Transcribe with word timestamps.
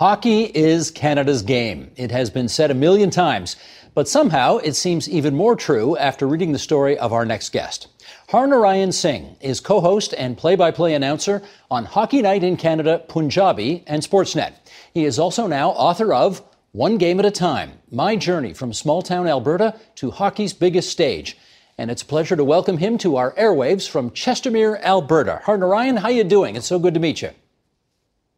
Hockey 0.00 0.44
is 0.44 0.90
Canada's 0.90 1.42
game. 1.42 1.90
It 1.94 2.10
has 2.10 2.30
been 2.30 2.48
said 2.48 2.70
a 2.70 2.74
million 2.74 3.10
times, 3.10 3.56
but 3.92 4.08
somehow 4.08 4.56
it 4.56 4.72
seems 4.72 5.06
even 5.06 5.36
more 5.36 5.54
true 5.54 5.94
after 5.98 6.26
reading 6.26 6.52
the 6.52 6.58
story 6.58 6.96
of 6.98 7.12
our 7.12 7.26
next 7.26 7.50
guest. 7.50 7.88
Harnarayan 8.30 8.94
Singh 8.94 9.36
is 9.42 9.60
co 9.60 9.78
host 9.82 10.14
and 10.16 10.38
play 10.38 10.56
by 10.56 10.70
play 10.70 10.94
announcer 10.94 11.42
on 11.70 11.84
Hockey 11.84 12.22
Night 12.22 12.42
in 12.42 12.56
Canada, 12.56 13.04
Punjabi, 13.08 13.84
and 13.86 14.02
Sportsnet. 14.02 14.54
He 14.94 15.04
is 15.04 15.18
also 15.18 15.46
now 15.46 15.68
author 15.72 16.14
of 16.14 16.40
One 16.72 16.96
Game 16.96 17.18
at 17.18 17.26
a 17.26 17.30
Time 17.30 17.72
My 17.90 18.16
Journey 18.16 18.54
from 18.54 18.72
Small 18.72 19.02
Town 19.02 19.26
Alberta 19.28 19.78
to 19.96 20.12
Hockey's 20.12 20.54
Biggest 20.54 20.88
Stage. 20.88 21.36
And 21.76 21.90
it's 21.90 22.00
a 22.00 22.06
pleasure 22.06 22.36
to 22.36 22.42
welcome 22.42 22.78
him 22.78 22.96
to 22.96 23.16
our 23.16 23.34
airwaves 23.34 23.86
from 23.86 24.12
Chestermere, 24.12 24.80
Alberta. 24.80 25.42
Harnarayan, 25.44 25.98
how 25.98 26.08
you 26.08 26.24
doing? 26.24 26.56
It's 26.56 26.66
so 26.66 26.78
good 26.78 26.94
to 26.94 27.00
meet 27.00 27.20
you. 27.20 27.32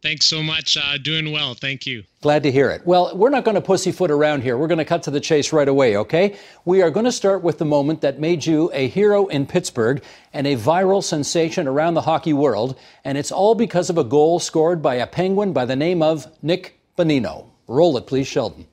Thanks 0.03 0.27
so 0.27 0.43
much. 0.43 0.77
Uh, 0.77 0.99
doing 0.99 1.31
well. 1.31 1.55
Thank 1.55 1.87
you. 1.87 2.03
Glad 2.23 2.43
to 2.43 2.51
hear 2.51 2.71
it. 2.71 2.85
Well, 2.85 3.17
we're 3.17 3.31
not 3.31 3.45
going 3.45 3.55
to 3.55 3.61
pussyfoot 3.61 4.11
around 4.11 4.43
here. 4.43 4.59
We're 4.59 4.67
going 4.67 4.79
to 4.79 4.85
cut 4.85 5.05
to 5.05 5.13
the 5.13 5.21
chase 5.21 5.53
right 5.53 5.69
away, 5.69 5.97
okay? 5.97 6.37
We 6.65 6.83
are 6.83 6.91
going 6.91 7.07
to 7.07 7.13
start 7.13 7.43
with 7.43 7.59
the 7.59 7.65
moment 7.65 8.01
that 8.01 8.19
made 8.19 8.45
you 8.45 8.69
a 8.75 8.89
hero 8.89 9.29
in 9.29 9.47
Pittsburgh 9.47 10.03
and 10.33 10.47
a 10.49 10.57
viral 10.57 11.05
sensation 11.05 11.69
around 11.69 11.95
the 11.95 12.01
hockey 12.03 12.33
world. 12.33 12.77
And 13.05 13.17
it's 13.17 13.31
all 13.31 13.55
because 13.55 13.91
of 13.91 13.97
a 13.97 14.05
goal 14.05 14.41
scored 14.41 14.83
by 14.83 14.97
a 14.97 15.07
penguin 15.07 15.53
by 15.53 15.67
the 15.67 15.77
name 15.77 16.03
of 16.03 16.27
Nick 16.43 16.81
Bonino. 16.99 17.47
Roll 17.69 17.97
it, 17.97 18.09
please, 18.09 18.27
Sheldon. 18.27 18.67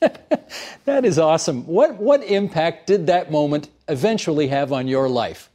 that 0.84 1.04
is 1.04 1.18
awesome. 1.18 1.66
What 1.66 1.96
what 1.96 2.22
impact 2.24 2.86
did 2.86 3.06
that 3.08 3.30
moment 3.30 3.68
eventually 3.88 4.48
have 4.48 4.72
on 4.72 4.88
your 4.88 5.08
life? 5.08 5.50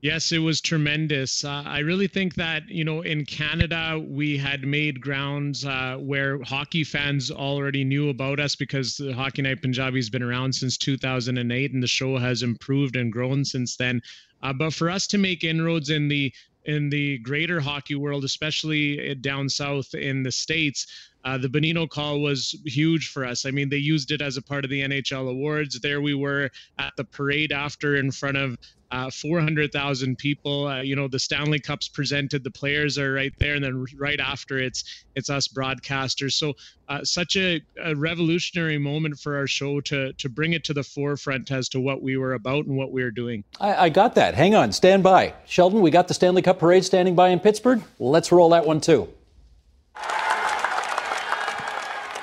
Yes, 0.00 0.30
it 0.30 0.38
was 0.38 0.60
tremendous. 0.60 1.44
Uh, 1.44 1.64
I 1.66 1.80
really 1.80 2.06
think 2.06 2.36
that, 2.36 2.68
you 2.68 2.84
know, 2.84 3.02
in 3.02 3.24
Canada, 3.24 4.00
we 4.08 4.38
had 4.38 4.64
made 4.64 5.00
grounds 5.00 5.64
uh, 5.64 5.96
where 5.98 6.40
hockey 6.44 6.84
fans 6.84 7.32
already 7.32 7.82
knew 7.82 8.08
about 8.08 8.38
us 8.38 8.54
because 8.54 8.96
the 8.96 9.12
Hockey 9.12 9.42
Night 9.42 9.60
Punjabi 9.60 9.98
has 9.98 10.08
been 10.08 10.22
around 10.22 10.54
since 10.54 10.78
2008 10.78 11.72
and 11.72 11.82
the 11.82 11.88
show 11.88 12.16
has 12.16 12.44
improved 12.44 12.94
and 12.94 13.12
grown 13.12 13.44
since 13.44 13.74
then. 13.74 14.00
Uh, 14.40 14.52
but 14.52 14.72
for 14.72 14.88
us 14.88 15.08
to 15.08 15.18
make 15.18 15.42
inroads 15.42 15.90
in 15.90 16.06
the 16.06 16.32
in 16.64 16.90
the 16.90 17.18
greater 17.18 17.60
hockey 17.60 17.94
world, 17.94 18.24
especially 18.24 19.14
down 19.16 19.48
south 19.48 19.94
in 19.94 20.22
the 20.22 20.30
states, 20.30 20.86
uh, 21.24 21.38
the 21.38 21.48
Bonino 21.48 21.88
call 21.88 22.20
was 22.20 22.54
huge 22.64 23.10
for 23.10 23.24
us. 23.24 23.44
I 23.44 23.50
mean, 23.50 23.68
they 23.68 23.76
used 23.76 24.10
it 24.10 24.22
as 24.22 24.36
a 24.36 24.42
part 24.42 24.64
of 24.64 24.70
the 24.70 24.82
NHL 24.82 25.28
awards. 25.28 25.78
There 25.80 26.00
we 26.00 26.14
were 26.14 26.50
at 26.78 26.92
the 26.96 27.04
parade 27.04 27.52
after 27.52 27.96
in 27.96 28.10
front 28.10 28.36
of 28.36 28.56
uh, 28.90 29.10
400,000 29.10 30.16
people. 30.16 30.66
Uh, 30.66 30.80
you 30.80 30.96
know, 30.96 31.08
the 31.08 31.18
Stanley 31.18 31.58
Cups 31.58 31.88
presented, 31.88 32.42
the 32.42 32.50
players 32.50 32.98
are 32.98 33.12
right 33.12 33.32
there, 33.38 33.54
and 33.54 33.64
then 33.64 33.84
right 33.96 34.20
after 34.20 34.58
it's 34.58 35.04
it's 35.14 35.28
us 35.28 35.48
broadcasters. 35.48 36.32
So 36.32 36.54
uh, 36.88 37.04
such 37.04 37.36
a, 37.36 37.60
a, 37.82 37.94
revolutionary 37.94 38.78
moment 38.78 39.18
for 39.18 39.36
our 39.36 39.46
show 39.46 39.80
to 39.82 40.12
to 40.14 40.28
bring 40.28 40.54
it 40.54 40.64
to 40.64 40.72
the 40.72 40.82
forefront 40.82 41.50
as 41.50 41.68
to 41.70 41.80
what 41.80 42.02
we 42.02 42.16
were 42.16 42.32
about 42.32 42.66
and 42.66 42.76
what 42.76 42.92
we 42.92 43.02
were 43.02 43.10
doing. 43.10 43.44
I, 43.60 43.74
I 43.74 43.88
got 43.90 44.14
that. 44.14 44.34
Hang 44.34 44.54
on, 44.54 44.72
stand 44.72 45.02
by, 45.02 45.34
Sheldon. 45.46 45.82
We 45.82 45.90
got 45.90 46.08
the 46.08 46.14
Stanley 46.14 46.42
Cup 46.42 46.58
parade 46.58 46.84
standing 46.84 47.14
by 47.14 47.28
in 47.28 47.40
Pittsburgh. 47.40 47.82
Let's 47.98 48.32
roll 48.32 48.50
that 48.50 48.64
one 48.64 48.80
too. 48.80 49.08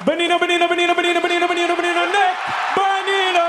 Bonino, 0.05 0.38
Bonino, 0.38 0.67
Bonino, 0.67 0.93
Bonino, 0.93 1.19
Bonino, 1.19 1.47
Bonino, 1.47 1.75
Bonino, 1.75 2.05
Nick 2.11 2.35
Bonino! 2.75 3.45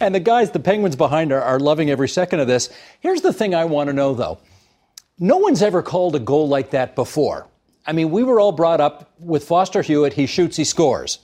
and 0.00 0.14
the 0.14 0.20
guys, 0.20 0.50
the 0.50 0.60
Penguins 0.60 0.96
behind 0.96 1.32
are, 1.32 1.40
are 1.40 1.58
loving 1.58 1.88
every 1.88 2.10
second 2.10 2.40
of 2.40 2.46
this. 2.46 2.68
Here's 3.00 3.22
the 3.22 3.32
thing 3.32 3.54
I 3.54 3.64
want 3.64 3.88
to 3.88 3.94
know, 3.94 4.12
though. 4.12 4.38
No 5.18 5.38
one's 5.38 5.62
ever 5.62 5.82
called 5.82 6.14
a 6.14 6.20
goal 6.20 6.46
like 6.46 6.72
that 6.72 6.94
before. 6.94 7.46
I 7.86 7.92
mean, 7.92 8.10
we 8.10 8.22
were 8.22 8.38
all 8.38 8.52
brought 8.52 8.82
up 8.82 9.10
with 9.18 9.44
Foster 9.44 9.80
Hewitt, 9.80 10.12
he 10.12 10.26
shoots, 10.26 10.58
he 10.58 10.64
scores. 10.64 11.20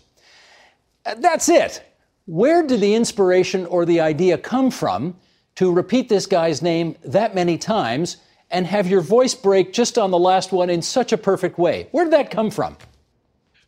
That's 1.18 1.50
it. 1.50 1.82
Where 2.24 2.66
did 2.66 2.80
the 2.80 2.94
inspiration 2.94 3.66
or 3.66 3.84
the 3.84 4.00
idea 4.00 4.38
come 4.38 4.70
from 4.70 5.18
to 5.56 5.72
repeat 5.72 6.08
this 6.08 6.26
guy's 6.26 6.62
name 6.62 6.96
that 7.04 7.34
many 7.34 7.58
times 7.58 8.16
and 8.50 8.66
have 8.66 8.86
your 8.86 9.00
voice 9.00 9.34
break 9.34 9.72
just 9.72 9.98
on 9.98 10.10
the 10.10 10.18
last 10.18 10.52
one 10.52 10.70
in 10.70 10.82
such 10.82 11.12
a 11.12 11.18
perfect 11.18 11.58
way? 11.58 11.88
Where 11.90 12.04
did 12.04 12.12
that 12.12 12.30
come 12.30 12.50
from? 12.50 12.76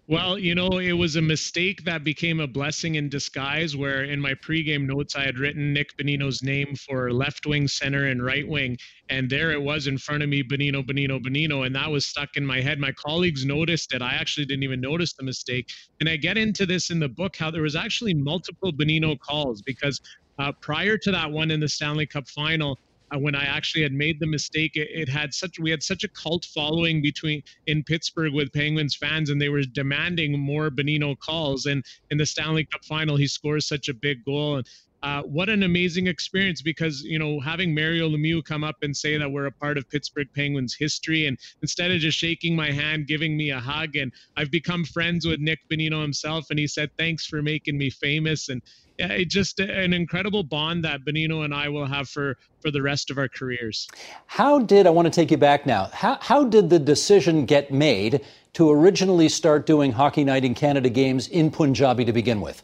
Well, 0.09 0.39
you 0.39 0.55
know, 0.55 0.79
it 0.79 0.93
was 0.93 1.17
a 1.17 1.23
mistake 1.23 1.83
that 1.83 2.05
became 2.05 2.39
a 2.39 2.47
blessing 2.47 2.95
in 2.95 3.09
disguise. 3.09 3.77
Where 3.77 4.05
in 4.05 4.21
my 4.21 4.35
pregame 4.35 4.87
notes, 4.87 5.17
I 5.17 5.25
had 5.25 5.37
written 5.37 5.73
Nick 5.73 5.97
Bonino's 5.97 6.45
name 6.45 6.77
for 6.77 7.13
left 7.13 7.45
wing, 7.45 7.67
center, 7.67 8.07
and 8.07 8.25
right 8.25 8.47
wing. 8.47 8.79
And 9.09 9.29
there 9.29 9.51
it 9.51 9.61
was 9.61 9.89
in 9.89 9.99
front 9.99 10.23
of 10.23 10.29
me 10.29 10.45
Bonino, 10.45 10.87
Bonino, 10.87 11.21
Bonino. 11.21 11.67
And 11.67 11.75
that 11.75 11.91
was 11.91 12.07
stuck 12.07 12.37
in 12.37 12.47
my 12.47 12.61
head. 12.61 12.79
My 12.79 12.93
colleagues 12.93 13.45
noticed 13.45 13.93
it. 13.95 14.01
I 14.01 14.15
actually 14.15 14.47
didn't 14.47 14.63
even 14.63 14.81
notice 14.81 15.13
the 15.13 15.25
mistake. 15.25 15.73
And 15.99 16.09
I 16.09 16.17
get 16.17 16.39
into 16.39 16.67
this 16.67 16.91
in 16.91 17.01
the 17.01 17.09
book 17.09 17.35
how 17.35 17.51
there 17.51 17.63
was 17.63 17.75
actually 17.75 18.15
multiple 18.15 18.73
Benino 18.73 19.19
calls 19.19 19.61
because 19.61 20.01
uh, 20.39 20.53
prior 20.61 20.99
to 20.99 21.11
that 21.13 21.31
one 21.31 21.51
in 21.51 21.61
the 21.61 21.69
Stanley 21.69 22.07
Cup 22.07 22.29
final, 22.29 22.79
uh, 23.15 23.19
when 23.19 23.35
I 23.35 23.45
actually 23.45 23.83
had 23.83 23.93
made 23.93 24.19
the 24.19 24.27
mistake, 24.27 24.73
it, 24.75 24.89
it, 24.93 25.09
had 25.09 25.33
such 25.33 25.59
we 25.59 25.71
had 25.71 25.83
such 25.83 26.03
a 26.03 26.09
cult 26.09 26.45
following 26.45 27.01
between 27.01 27.43
in 27.67 27.85
Pittsburgh 27.85 28.33
with 28.33 28.53
Penguins 28.53 28.97
fans, 28.97 29.31
and 29.31 29.41
they 29.41 29.49
were 29.49 29.63
demanding 29.63 30.39
more 30.39 30.71
Bonino 30.71 31.19
calls. 31.19 31.67
And 31.67 31.85
in 32.11 32.19
the 32.19 32.27
Stanley 32.27 32.65
Cup 32.65 32.85
final, 32.85 33.17
he 33.17 33.29
scores 33.29 33.67
such 33.67 33.89
a 33.89 33.95
big 33.95 34.25
goal. 34.25 34.57
And 34.57 34.69
uh, 35.03 35.23
what 35.23 35.49
an 35.49 35.63
amazing 35.63 36.07
experience 36.07 36.63
because 36.63 37.03
you 37.03 37.19
know 37.19 37.39
having 37.41 37.75
Mario 37.75 38.09
Lemieux 38.09 38.45
come 38.45 38.65
up 38.65 38.77
and 38.83 38.97
say 38.97 39.17
that 39.19 39.31
we're 39.31 39.47
a 39.47 39.53
part 39.53 39.79
of 39.79 39.89
Pittsburgh 39.91 40.29
Penguins 40.35 40.75
history, 40.75 41.27
and 41.27 41.39
instead 41.63 41.91
of 41.91 42.01
just 42.01 42.19
shaking 42.19 42.57
my 42.57 42.71
hand, 42.71 43.07
giving 43.07 43.37
me 43.37 43.51
a 43.51 43.61
hug, 43.61 43.97
and 43.97 44.13
I've 44.37 44.51
become 44.51 44.85
friends 44.85 45.27
with 45.27 45.41
Nick 45.41 45.61
Bonino 45.71 46.03
himself, 46.03 46.47
and 46.51 46.59
he 46.59 46.67
said 46.67 46.91
thanks 46.99 47.27
for 47.27 47.43
making 47.43 47.77
me 47.79 47.91
famous, 47.91 48.49
and 48.49 48.63
it 48.99 49.29
just 49.29 49.61
an 49.61 49.93
incredible 49.93 50.43
bond 50.43 50.85
that 50.85 51.05
Bonino 51.05 51.45
and 51.45 51.55
I 51.55 51.69
will 51.69 51.87
have 51.87 52.09
for 52.09 52.37
for 52.61 52.71
the 52.71 52.83
rest 52.83 53.11
of 53.11 53.19
our 53.19 53.29
careers. 53.29 53.87
How 54.27 54.59
did 54.59 54.87
I 54.87 54.91
want 54.91 55.07
to 55.07 55.11
take 55.11 55.31
you 55.31 55.37
back 55.37 55.67
now? 55.67 55.91
How 55.93 56.19
how 56.21 56.45
did 56.45 56.71
the 56.71 56.79
decision 56.79 57.45
get 57.45 57.71
made 57.71 58.23
to 58.55 58.71
originally 58.71 59.29
start 59.29 59.67
doing 59.67 59.93
Hockey 59.93 60.25
Night 60.25 60.45
in 60.45 60.55
Canada 60.55 60.89
games 60.89 61.29
in 61.29 61.51
Punjabi 61.51 62.05
to 62.07 62.13
begin 62.13 62.41
with? 62.41 62.63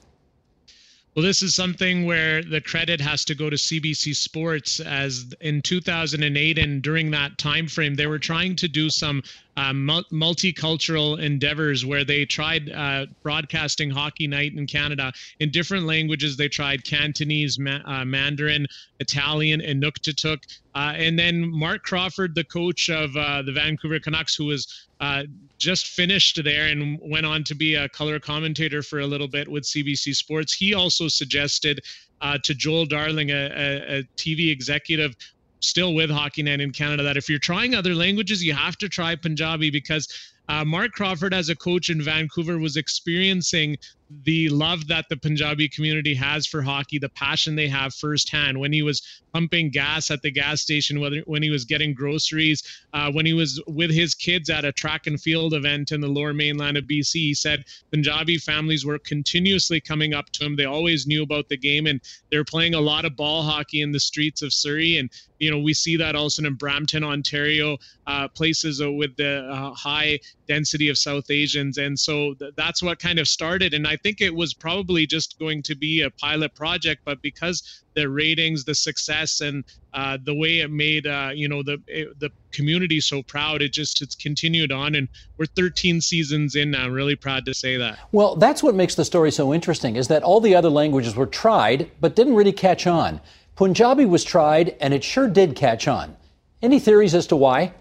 Well, 1.14 1.24
this 1.24 1.42
is 1.42 1.54
something 1.54 2.06
where 2.06 2.42
the 2.42 2.62
credit 2.62 2.98
has 3.02 3.26
to 3.26 3.34
go 3.34 3.50
to 3.50 3.56
CBC 3.56 4.16
Sports, 4.16 4.80
as 4.80 5.34
in 5.42 5.60
2008 5.60 6.58
and 6.58 6.80
during 6.80 7.10
that 7.10 7.36
time 7.36 7.68
frame, 7.68 7.96
they 7.96 8.06
were 8.06 8.18
trying 8.18 8.56
to 8.56 8.68
do 8.68 8.88
some 8.88 9.22
uh, 9.56 9.72
multicultural 9.72 11.20
endeavors 11.20 11.84
where 11.84 12.04
they 12.04 12.24
tried 12.24 12.70
uh, 12.70 13.06
broadcasting 13.22 13.90
Hockey 13.90 14.26
Night 14.26 14.54
in 14.54 14.66
Canada 14.66 15.12
in 15.40 15.50
different 15.50 15.86
languages. 15.86 16.36
They 16.36 16.48
tried 16.48 16.84
Cantonese, 16.84 17.58
Ma- 17.58 17.80
uh, 17.84 18.04
Mandarin, 18.04 18.66
Italian, 19.00 19.60
and 19.60 19.82
Inuktitut. 19.82 20.38
Uh, 20.74 20.94
and 20.96 21.18
then 21.18 21.50
Marc 21.50 21.82
Crawford, 21.82 22.34
the 22.34 22.44
coach 22.44 22.88
of 22.88 23.14
uh, 23.16 23.42
the 23.42 23.52
Vancouver 23.52 24.00
Canucks, 24.00 24.34
who 24.34 24.46
was 24.46 24.88
uh, 25.00 25.24
just 25.58 25.88
finished 25.88 26.42
there 26.42 26.68
and 26.68 26.98
went 27.02 27.26
on 27.26 27.44
to 27.44 27.54
be 27.54 27.74
a 27.74 27.88
color 27.90 28.18
commentator 28.18 28.82
for 28.82 29.00
a 29.00 29.06
little 29.06 29.28
bit 29.28 29.48
with 29.48 29.64
CBC 29.64 30.14
Sports. 30.14 30.54
He 30.54 30.74
also 30.74 31.08
suggested 31.08 31.80
uh, 32.22 32.38
to 32.44 32.54
Joel 32.54 32.86
Darling, 32.86 33.30
a, 33.30 33.34
a, 33.34 33.98
a, 33.98 34.02
TV 34.16 34.50
executive 34.50 35.16
still 35.62 35.94
with 35.94 36.10
Hockey 36.10 36.42
Night 36.42 36.60
in 36.60 36.72
Canada, 36.72 37.02
that 37.02 37.16
if 37.16 37.28
you're 37.28 37.38
trying 37.38 37.74
other 37.74 37.94
languages, 37.94 38.44
you 38.44 38.52
have 38.52 38.76
to 38.78 38.88
try 38.88 39.14
Punjabi 39.14 39.70
because 39.70 40.06
uh, 40.48 40.64
Marc 40.64 40.92
Crawford, 40.92 41.32
as 41.32 41.48
a 41.48 41.56
coach 41.56 41.88
in 41.88 42.02
Vancouver, 42.02 42.58
was 42.58 42.76
experiencing 42.76 43.76
the 44.24 44.48
love 44.48 44.88
that 44.88 45.06
the 45.08 45.16
Punjabi 45.16 45.68
community 45.68 46.14
has 46.14 46.46
for 46.46 46.62
hockey, 46.62 46.98
the 46.98 47.08
passion 47.08 47.56
they 47.56 47.68
have 47.68 47.94
firsthand. 47.94 48.58
When 48.58 48.72
he 48.72 48.82
was 48.82 49.02
pumping 49.32 49.70
gas 49.70 50.10
at 50.10 50.22
the 50.22 50.30
gas 50.30 50.60
station, 50.62 51.00
whether 51.00 51.20
when 51.26 51.42
he 51.42 51.50
was 51.50 51.64
getting 51.64 51.94
groceries, 51.94 52.62
uh, 52.92 53.10
when 53.10 53.26
he 53.26 53.32
was 53.32 53.62
with 53.66 53.90
his 53.90 54.14
kids 54.14 54.50
at 54.50 54.64
a 54.64 54.72
track 54.72 55.06
and 55.06 55.20
field 55.20 55.54
event 55.54 55.92
in 55.92 56.00
the 56.00 56.08
lower 56.08 56.34
mainland 56.34 56.76
of 56.76 56.84
BC, 56.84 57.12
he 57.12 57.34
said 57.34 57.64
Punjabi 57.90 58.38
families 58.38 58.84
were 58.84 58.98
continuously 58.98 59.80
coming 59.80 60.14
up 60.14 60.30
to 60.30 60.44
him. 60.44 60.56
They 60.56 60.64
always 60.64 61.06
knew 61.06 61.22
about 61.22 61.48
the 61.48 61.56
game, 61.56 61.86
and 61.86 62.00
they're 62.30 62.44
playing 62.44 62.74
a 62.74 62.80
lot 62.80 63.04
of 63.04 63.16
ball 63.16 63.42
hockey 63.42 63.80
in 63.80 63.92
the 63.92 64.00
streets 64.00 64.42
of 64.42 64.52
Surrey. 64.52 64.98
And 64.98 65.10
you 65.38 65.50
know 65.50 65.58
we 65.58 65.74
see 65.74 65.96
that 65.96 66.14
also 66.14 66.44
in 66.44 66.54
Brampton, 66.54 67.04
Ontario, 67.04 67.78
uh, 68.06 68.28
places 68.28 68.80
with 68.80 69.16
the 69.16 69.48
uh, 69.50 69.72
high 69.74 70.18
density 70.52 70.88
of 70.90 70.98
South 70.98 71.30
Asians, 71.30 71.78
and 71.78 71.98
so 71.98 72.34
th- 72.34 72.52
that's 72.56 72.82
what 72.82 72.98
kind 72.98 73.18
of 73.18 73.26
started. 73.26 73.72
And 73.72 73.86
I 73.86 73.96
think 73.96 74.20
it 74.20 74.34
was 74.34 74.52
probably 74.52 75.06
just 75.06 75.38
going 75.38 75.62
to 75.62 75.74
be 75.74 76.02
a 76.02 76.10
pilot 76.10 76.54
project, 76.54 77.00
but 77.06 77.22
because 77.22 77.82
the 77.94 78.08
ratings, 78.08 78.64
the 78.64 78.74
success, 78.74 79.40
and 79.40 79.64
uh, 79.94 80.18
the 80.22 80.34
way 80.34 80.60
it 80.60 80.70
made 80.70 81.06
uh, 81.06 81.30
you 81.34 81.48
know 81.48 81.62
the 81.62 81.78
it, 81.86 82.18
the 82.20 82.30
community 82.50 83.00
so 83.00 83.22
proud, 83.22 83.62
it 83.62 83.72
just 83.72 84.02
it's 84.02 84.14
continued 84.14 84.72
on, 84.72 84.94
and 84.94 85.08
we're 85.38 85.46
13 85.46 86.00
seasons 86.00 86.54
in 86.54 86.70
now. 86.72 86.84
I'm 86.84 86.92
really 86.92 87.16
proud 87.16 87.46
to 87.46 87.54
say 87.54 87.78
that. 87.78 87.98
Well, 88.12 88.36
that's 88.36 88.62
what 88.62 88.74
makes 88.74 88.94
the 88.94 89.04
story 89.04 89.30
so 89.30 89.54
interesting 89.54 89.96
is 89.96 90.08
that 90.08 90.22
all 90.22 90.40
the 90.40 90.54
other 90.54 90.70
languages 90.70 91.16
were 91.16 91.26
tried 91.26 91.90
but 92.00 92.14
didn't 92.14 92.34
really 92.34 92.52
catch 92.52 92.86
on. 92.86 93.20
Punjabi 93.56 94.04
was 94.04 94.24
tried, 94.24 94.76
and 94.80 94.92
it 94.92 95.02
sure 95.04 95.28
did 95.28 95.56
catch 95.56 95.88
on. 95.88 96.16
Any 96.60 96.78
theories 96.78 97.14
as 97.14 97.26
to 97.28 97.36
why? 97.36 97.72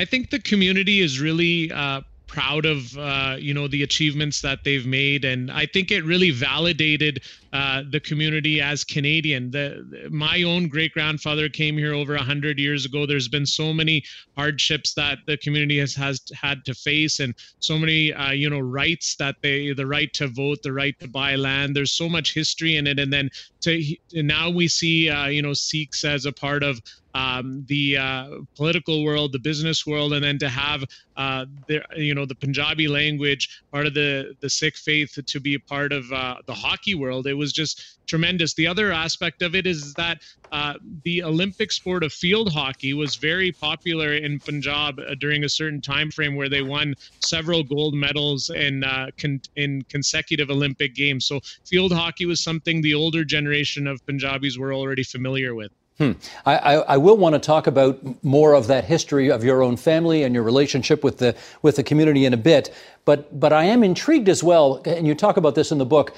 I 0.00 0.06
think 0.06 0.30
the 0.30 0.38
community 0.38 1.00
is 1.00 1.20
really 1.20 1.70
uh, 1.70 2.00
proud 2.26 2.64
of 2.64 2.96
uh, 2.96 3.36
you 3.38 3.52
know 3.52 3.68
the 3.68 3.82
achievements 3.82 4.40
that 4.40 4.64
they've 4.64 4.86
made, 4.86 5.26
and 5.26 5.50
I 5.50 5.66
think 5.66 5.90
it 5.90 6.04
really 6.04 6.30
validated 6.30 7.20
uh, 7.52 7.82
the 7.90 8.00
community 8.00 8.60
as 8.60 8.84
Canadian. 8.84 9.50
The, 9.50 10.08
my 10.10 10.42
own 10.42 10.68
great 10.68 10.92
grandfather 10.92 11.48
came 11.48 11.76
here 11.76 11.94
over 11.94 12.16
hundred 12.16 12.58
years 12.58 12.84
ago. 12.84 13.06
There's 13.06 13.28
been 13.28 13.46
so 13.46 13.72
many 13.72 14.04
hardships 14.36 14.94
that 14.94 15.18
the 15.26 15.36
community 15.36 15.78
has 15.78 15.94
has 15.94 16.20
had 16.34 16.64
to 16.66 16.74
face, 16.74 17.18
and 17.18 17.34
so 17.58 17.78
many 17.78 18.12
uh, 18.12 18.30
you 18.30 18.48
know 18.50 18.60
rights 18.60 19.16
that 19.16 19.36
they 19.42 19.72
the 19.72 19.86
right 19.86 20.12
to 20.14 20.28
vote, 20.28 20.62
the 20.62 20.72
right 20.72 20.98
to 21.00 21.08
buy 21.08 21.34
land. 21.34 21.74
There's 21.74 21.92
so 21.92 22.08
much 22.08 22.34
history 22.34 22.76
in 22.76 22.86
it, 22.86 22.98
and 22.98 23.12
then 23.12 23.30
to 23.62 23.82
now 24.12 24.48
we 24.50 24.68
see 24.68 25.10
uh, 25.10 25.26
you 25.26 25.42
know 25.42 25.54
Sikhs 25.54 26.04
as 26.04 26.26
a 26.26 26.32
part 26.32 26.62
of 26.62 26.80
um, 27.14 27.64
the 27.68 27.96
uh, 27.96 28.28
political 28.54 29.04
world, 29.04 29.32
the 29.32 29.38
business 29.38 29.86
world, 29.86 30.12
and 30.12 30.24
then 30.24 30.38
to 30.38 30.48
have 30.48 30.84
uh, 31.16 31.46
the 31.66 31.82
you 31.96 32.14
know 32.14 32.24
the 32.24 32.34
Punjabi 32.34 32.88
language, 32.88 33.62
part 33.72 33.86
of 33.86 33.94
the 33.94 34.36
the 34.40 34.50
Sikh 34.50 34.76
faith, 34.76 35.18
to 35.24 35.40
be 35.40 35.54
a 35.54 35.60
part 35.60 35.92
of 35.92 36.10
uh, 36.12 36.36
the 36.46 36.54
hockey 36.54 36.94
world. 36.94 37.26
It 37.26 37.34
was 37.40 37.52
just 37.52 38.06
tremendous. 38.06 38.54
The 38.54 38.66
other 38.66 38.92
aspect 38.92 39.42
of 39.42 39.54
it 39.54 39.66
is 39.66 39.94
that 39.94 40.18
uh, 40.52 40.74
the 41.04 41.22
Olympic 41.22 41.72
sport 41.72 42.02
of 42.04 42.12
field 42.12 42.52
hockey 42.52 42.92
was 42.92 43.16
very 43.16 43.50
popular 43.50 44.12
in 44.14 44.38
Punjab 44.38 45.00
uh, 45.00 45.14
during 45.18 45.44
a 45.44 45.48
certain 45.48 45.80
time 45.80 46.10
frame 46.10 46.34
where 46.36 46.48
they 46.48 46.62
won 46.62 46.94
several 47.20 47.62
gold 47.62 47.94
medals 47.94 48.50
in 48.50 48.84
uh, 48.84 49.06
con- 49.16 49.40
in 49.56 49.82
consecutive 49.88 50.50
Olympic 50.50 50.94
games. 50.94 51.26
So 51.26 51.40
field 51.64 51.92
hockey 51.92 52.26
was 52.26 52.40
something 52.40 52.82
the 52.82 52.94
older 52.94 53.24
generation 53.24 53.86
of 53.86 54.04
Punjabis 54.06 54.58
were 54.58 54.72
already 54.72 55.02
familiar 55.02 55.54
with. 55.54 55.72
Hmm. 56.00 56.12
I, 56.46 56.56
I, 56.56 56.74
I, 56.94 56.96
will 56.96 57.18
want 57.18 57.34
to 57.34 57.38
talk 57.38 57.66
about 57.66 58.24
more 58.24 58.54
of 58.54 58.68
that 58.68 58.86
history 58.86 59.30
of 59.30 59.44
your 59.44 59.62
own 59.62 59.76
family 59.76 60.22
and 60.22 60.34
your 60.34 60.42
relationship 60.42 61.04
with 61.04 61.18
the 61.18 61.36
with 61.60 61.76
the 61.76 61.82
community 61.82 62.24
in 62.24 62.32
a 62.32 62.38
bit. 62.38 62.74
But 63.04 63.38
but 63.38 63.52
I 63.52 63.64
am 63.64 63.84
intrigued 63.84 64.30
as 64.30 64.42
well, 64.42 64.80
and 64.86 65.06
you 65.06 65.14
talk 65.14 65.36
about 65.36 65.56
this 65.56 65.70
in 65.70 65.76
the 65.76 65.84
book. 65.84 66.14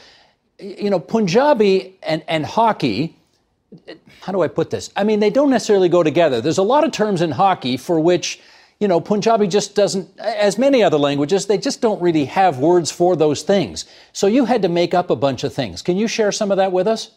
You 0.58 0.90
know, 0.90 1.00
Punjabi 1.00 1.98
and, 2.02 2.22
and 2.28 2.46
hockey. 2.46 3.16
How 4.20 4.32
do 4.32 4.42
I 4.42 4.48
put 4.48 4.70
this? 4.70 4.90
I 4.96 5.04
mean, 5.04 5.20
they 5.20 5.30
don't 5.30 5.50
necessarily 5.50 5.88
go 5.88 6.02
together. 6.02 6.40
There's 6.40 6.58
a 6.58 6.62
lot 6.62 6.84
of 6.84 6.92
terms 6.92 7.22
in 7.22 7.30
hockey 7.30 7.76
for 7.76 7.98
which 7.98 8.40
you 8.78 8.88
know 8.88 9.00
Punjabi 9.00 9.46
just 9.46 9.74
doesn't, 9.74 10.08
as 10.18 10.58
many 10.58 10.82
other 10.82 10.98
languages, 10.98 11.46
they 11.46 11.58
just 11.58 11.80
don't 11.80 12.02
really 12.02 12.26
have 12.26 12.58
words 12.58 12.90
for 12.90 13.16
those 13.16 13.42
things. 13.42 13.86
So 14.12 14.26
you 14.26 14.44
had 14.44 14.62
to 14.62 14.68
make 14.68 14.92
up 14.92 15.08
a 15.08 15.16
bunch 15.16 15.44
of 15.44 15.54
things. 15.54 15.82
Can 15.82 15.96
you 15.96 16.08
share 16.08 16.32
some 16.32 16.50
of 16.50 16.56
that 16.58 16.72
with 16.72 16.86
us? 16.86 17.12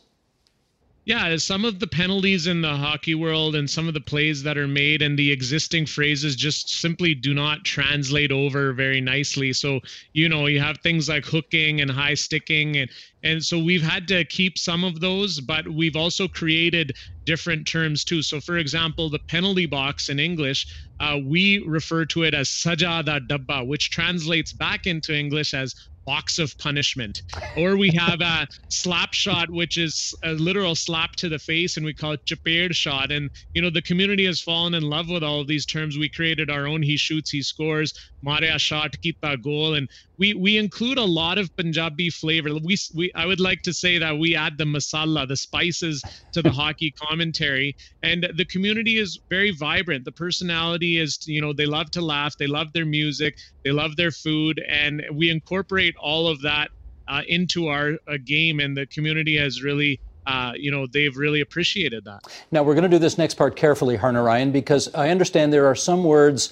Yeah, 1.06 1.38
some 1.38 1.66
of 1.66 1.80
the 1.80 1.86
penalties 1.86 2.48
in 2.48 2.62
the 2.62 2.76
hockey 2.76 3.14
world 3.14 3.56
and 3.56 3.70
some 3.70 3.88
of 3.88 3.94
the 3.94 4.02
plays 4.02 4.42
that 4.42 4.58
are 4.58 4.68
made 4.68 5.04
and 5.04 5.20
the 5.20 5.32
existing 5.32 5.86
phrases 5.86 6.36
just 6.36 6.68
simply 6.82 7.14
do 7.14 7.36
not 7.36 7.64
translate 7.64 8.32
over 8.32 8.74
very 8.74 9.02
nicely. 9.02 9.54
So, 9.54 9.82
you 10.14 10.28
know, 10.28 10.48
you 10.48 10.60
have 10.60 10.80
things 10.80 11.08
like 11.08 11.24
hooking 11.24 11.80
and 11.80 11.92
high 11.92 12.16
sticking 12.16 12.78
and 12.78 12.90
and 13.22 13.44
so 13.44 13.58
we've 13.60 13.84
had 13.84 14.08
to 14.10 14.24
keep 14.26 14.58
some 14.58 14.84
of 14.84 15.00
those, 15.00 15.40
but 15.40 15.68
we've 15.68 15.96
also 15.96 16.28
created 16.28 16.92
different 17.26 17.68
terms 17.68 18.04
too. 18.04 18.22
So, 18.24 18.40
for 18.40 18.58
example, 18.58 19.10
the 19.10 19.20
penalty 19.30 19.66
box 19.68 20.10
in 20.10 20.20
English, 20.20 20.68
uh, 21.00 21.18
we 21.24 21.60
refer 21.68 22.06
to 22.06 22.24
it 22.24 22.34
as 22.34 22.50
sajada 22.50 23.28
dabba, 23.28 23.66
which 23.66 23.90
translates 23.92 24.54
back 24.54 24.86
into 24.88 25.16
English 25.16 25.54
as 25.54 25.74
box 26.06 26.40
of 26.40 26.58
punishment. 26.58 27.22
Or 27.58 27.78
we 27.78 27.92
have 27.92 28.22
a 28.22 28.48
slap 28.70 29.14
shot, 29.14 29.50
which 29.50 29.78
is 29.78 30.14
a 30.24 30.32
literal 30.34 30.76
slap 30.76 31.14
to 31.18 31.30
the 31.30 31.40
face, 31.40 31.78
and 31.78 31.86
we 31.86 31.94
call 31.94 32.14
it 32.14 32.26
chapair 32.26 32.72
shot. 32.74 33.12
And 33.12 33.30
you 33.54 33.62
know, 33.62 33.70
the 33.70 33.82
community 33.82 34.26
has 34.26 34.42
fallen 34.42 34.74
in 34.74 34.84
love 34.84 35.10
with 35.10 35.24
all 35.24 35.42
of 35.42 35.48
these 35.48 35.66
terms. 35.66 35.98
We 35.98 36.10
created 36.10 36.50
our 36.50 36.68
own. 36.68 36.82
He 36.82 36.98
shoots, 36.98 37.30
he 37.30 37.42
scores. 37.42 37.94
Maria 38.26 38.58
shot, 38.58 38.96
kita 39.06 39.42
goal, 39.42 39.76
and 39.76 39.88
we 40.18 40.34
we 40.34 40.58
include 40.58 40.98
a 40.98 41.04
lot 41.04 41.38
of 41.38 41.56
Punjabi 41.56 42.10
flavor. 42.10 42.50
We 42.64 42.76
we 42.96 43.12
I 43.14 43.26
would 43.26 43.40
like 43.40 43.62
to 43.64 43.74
say 43.74 43.98
that 44.00 44.18
we 44.18 44.36
add 44.36 44.58
the 44.58 44.64
masala, 44.66 45.28
the 45.28 45.38
spices, 45.38 46.02
to 46.32 46.42
the 46.42 46.52
hockey 46.52 46.92
commentary, 46.92 47.76
and 48.02 48.28
the 48.36 48.46
community 48.46 48.98
is 48.98 49.20
very 49.30 49.52
vibrant. 49.52 50.06
The 50.06 50.12
personality 50.12 50.98
is, 50.98 51.20
you 51.28 51.42
know, 51.42 51.54
they 51.54 51.66
love 51.66 51.92
to 51.92 52.02
laugh, 52.02 52.36
they 52.38 52.48
love 52.48 52.74
their 52.74 52.86
music, 52.86 53.36
they 53.64 53.72
love 53.72 53.96
their 53.96 54.12
food, 54.12 54.62
and 54.68 55.04
we 55.14 55.30
incorporate 55.30 55.95
all 55.98 56.28
of 56.28 56.42
that 56.42 56.70
uh, 57.08 57.22
into 57.28 57.68
our 57.68 57.94
uh, 58.08 58.18
game, 58.24 58.60
and 58.60 58.76
the 58.76 58.86
community 58.86 59.38
has 59.38 59.64
really. 59.64 60.00
Uh, 60.28 60.54
you 60.56 60.72
know, 60.72 60.88
they've 60.92 61.18
really 61.18 61.40
appreciated 61.40 62.04
that. 62.04 62.20
Now, 62.50 62.64
we're 62.64 62.74
going 62.74 62.82
to 62.82 62.90
do 62.90 62.98
this 62.98 63.16
next 63.16 63.36
part 63.36 63.56
carefully, 63.56 63.96
Harnarayan, 63.96 64.52
because 64.52 64.92
I 64.96 65.10
understand 65.10 65.54
there 65.54 65.68
are 65.68 65.76
some 65.76 66.04
words 66.04 66.52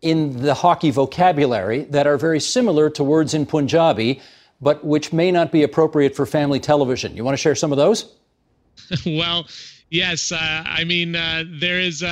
in 0.00 0.40
the 0.40 0.54
hockey 0.54 0.90
vocabulary 0.90 1.82
that 1.90 2.06
are 2.06 2.16
very 2.16 2.40
similar 2.40 2.88
to 2.88 3.04
words 3.04 3.34
in 3.34 3.44
Punjabi, 3.44 4.22
but 4.62 4.82
which 4.82 5.12
may 5.12 5.30
not 5.30 5.52
be 5.52 5.62
appropriate 5.62 6.16
for 6.16 6.24
family 6.24 6.58
television. 6.58 7.14
You 7.14 7.22
want 7.22 7.34
to 7.34 7.36
share 7.36 7.54
some 7.54 7.70
of 7.70 7.76
those? 7.76 8.10
well, 9.04 9.46
yes. 9.90 10.32
Uh, 10.32 10.62
I 10.64 10.84
mean, 10.84 11.14
uh, 11.14 11.44
there 11.46 11.80
is. 11.80 12.02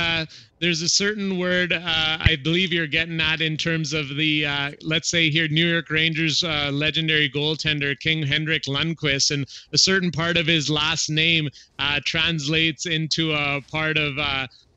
Uh, 0.61 0.65
there's 0.65 0.81
a 0.81 0.89
certain 0.89 1.37
word 1.37 1.73
uh, 1.73 1.79
I 2.19 2.37
believe 2.43 2.71
you're 2.71 2.87
getting 2.87 3.19
at 3.19 3.41
in 3.41 3.57
terms 3.57 3.93
of 3.93 4.15
the, 4.15 4.45
uh, 4.45 4.71
let's 4.81 5.09
say 5.09 5.29
here, 5.29 5.47
New 5.47 5.65
York 5.65 5.89
Rangers 5.89 6.43
uh, 6.43 6.69
legendary 6.71 7.29
goaltender 7.29 7.99
King 7.99 8.23
Henrik 8.23 8.63
Lundqvist, 8.63 9.31
and 9.31 9.45
a 9.73 9.77
certain 9.77 10.11
part 10.11 10.37
of 10.37 10.47
his 10.47 10.69
last 10.69 11.09
name 11.09 11.49
uh, 11.79 11.99
translates 12.05 12.85
into 12.85 13.31
a 13.33 13.61
part 13.71 13.97
of 13.97 14.17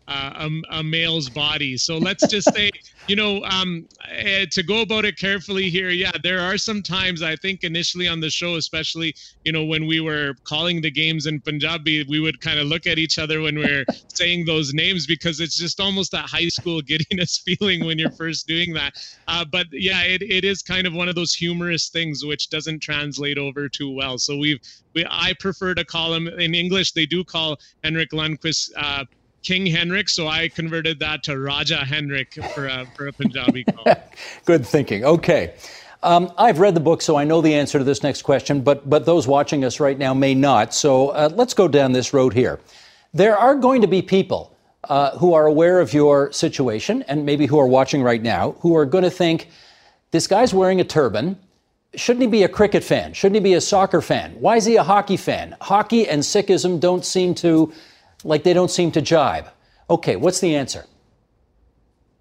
uh, 0.08 0.48
a, 0.70 0.78
a, 0.78 0.82
male's 0.82 1.30
body. 1.30 1.76
So 1.76 1.96
let's 1.96 2.26
just 2.26 2.52
say, 2.54 2.70
you 3.08 3.16
know, 3.16 3.42
um, 3.44 3.88
uh, 4.04 4.46
to 4.50 4.62
go 4.62 4.82
about 4.82 5.04
it 5.04 5.18
carefully 5.18 5.70
here, 5.70 5.90
yeah, 5.90 6.12
there 6.22 6.40
are 6.40 6.58
some 6.58 6.82
times 6.82 7.22
I 7.22 7.36
think 7.36 7.64
initially 7.64 8.06
on 8.06 8.20
the 8.20 8.28
show, 8.28 8.56
especially, 8.56 9.14
you 9.44 9.52
know, 9.52 9.64
when 9.64 9.86
we 9.86 10.00
were 10.00 10.34
calling 10.44 10.82
the 10.82 10.90
games 10.90 11.26
in 11.26 11.40
Punjabi, 11.40 12.04
we 12.04 12.20
would 12.20 12.40
kind 12.40 12.58
of 12.58 12.66
look 12.66 12.86
at 12.86 12.98
each 12.98 13.18
other 13.18 13.40
when 13.40 13.58
we 13.58 13.64
are 13.64 13.84
saying 14.08 14.44
those 14.44 14.74
names 14.74 15.06
because 15.06 15.40
it's 15.40 15.56
just 15.56 15.80
almost 15.80 16.12
that 16.12 16.28
high 16.28 16.48
school 16.48 16.82
giddiness 16.82 17.38
feeling 17.46 17.84
when 17.84 17.98
you're 17.98 18.10
first 18.10 18.46
doing 18.46 18.74
that. 18.74 18.94
Uh, 19.26 19.44
but 19.44 19.66
yeah, 19.72 20.02
it, 20.02 20.22
it 20.22 20.44
is 20.44 20.62
kind 20.62 20.86
of 20.86 20.92
one 20.92 21.08
of 21.08 21.14
those 21.14 21.32
humorous 21.32 21.88
things 21.88 22.24
which 22.24 22.50
doesn't 22.50 22.80
translate 22.80 23.38
over 23.38 23.68
too 23.68 23.90
well. 23.90 24.18
So 24.18 24.36
we've, 24.36 24.60
we, 24.94 25.06
I 25.08 25.34
prefer 25.40 25.74
to 25.74 25.84
call 25.84 26.12
him 26.12 26.28
in 26.28 26.54
English, 26.54 26.92
they 26.92 27.06
do 27.06 27.24
call 27.24 27.58
Henrik 27.82 28.10
Lundqvist 28.10 28.70
uh, 28.76 29.04
King 29.44 29.66
Henrik, 29.66 30.08
so 30.08 30.26
I 30.26 30.48
converted 30.48 30.98
that 31.00 31.22
to 31.24 31.38
Raja 31.38 31.76
Henrik 31.76 32.32
for 32.54 32.66
a, 32.66 32.86
for 32.96 33.06
a 33.06 33.12
Punjabi 33.12 33.64
call. 33.72 33.84
Good 34.46 34.66
thinking. 34.66 35.04
Okay. 35.04 35.54
Um, 36.02 36.32
I've 36.36 36.58
read 36.58 36.74
the 36.74 36.80
book, 36.80 37.02
so 37.02 37.16
I 37.16 37.24
know 37.24 37.40
the 37.40 37.54
answer 37.54 37.78
to 37.78 37.84
this 37.84 38.02
next 38.02 38.22
question, 38.22 38.62
but, 38.62 38.88
but 38.88 39.06
those 39.06 39.26
watching 39.26 39.64
us 39.64 39.80
right 39.80 39.98
now 39.98 40.14
may 40.14 40.34
not. 40.34 40.74
So 40.74 41.10
uh, 41.10 41.30
let's 41.34 41.54
go 41.54 41.68
down 41.68 41.92
this 41.92 42.12
road 42.12 42.32
here. 42.32 42.58
There 43.12 43.36
are 43.36 43.54
going 43.54 43.82
to 43.82 43.86
be 43.86 44.02
people 44.02 44.56
uh, 44.88 45.16
who 45.18 45.34
are 45.34 45.46
aware 45.46 45.80
of 45.80 45.92
your 45.92 46.32
situation 46.32 47.02
and 47.02 47.24
maybe 47.24 47.46
who 47.46 47.58
are 47.58 47.66
watching 47.66 48.02
right 48.02 48.22
now 48.22 48.52
who 48.60 48.74
are 48.76 48.86
going 48.86 49.04
to 49.04 49.10
think, 49.10 49.48
this 50.10 50.26
guy's 50.26 50.54
wearing 50.54 50.80
a 50.80 50.84
turban. 50.84 51.38
Shouldn't 51.94 52.22
he 52.22 52.28
be 52.28 52.42
a 52.42 52.48
cricket 52.48 52.84
fan? 52.84 53.12
Shouldn't 53.12 53.36
he 53.36 53.40
be 53.40 53.54
a 53.54 53.60
soccer 53.60 54.00
fan? 54.00 54.32
Why 54.40 54.56
is 54.56 54.64
he 54.64 54.76
a 54.76 54.82
hockey 54.82 55.16
fan? 55.16 55.56
Hockey 55.60 56.08
and 56.08 56.22
Sikhism 56.22 56.80
don't 56.80 57.04
seem 57.04 57.34
to 57.36 57.72
like 58.24 58.42
they 58.42 58.52
don't 58.52 58.70
seem 58.70 58.90
to 58.92 59.02
jibe. 59.02 59.46
Okay, 59.88 60.16
what's 60.16 60.40
the 60.40 60.54
answer? 60.54 60.86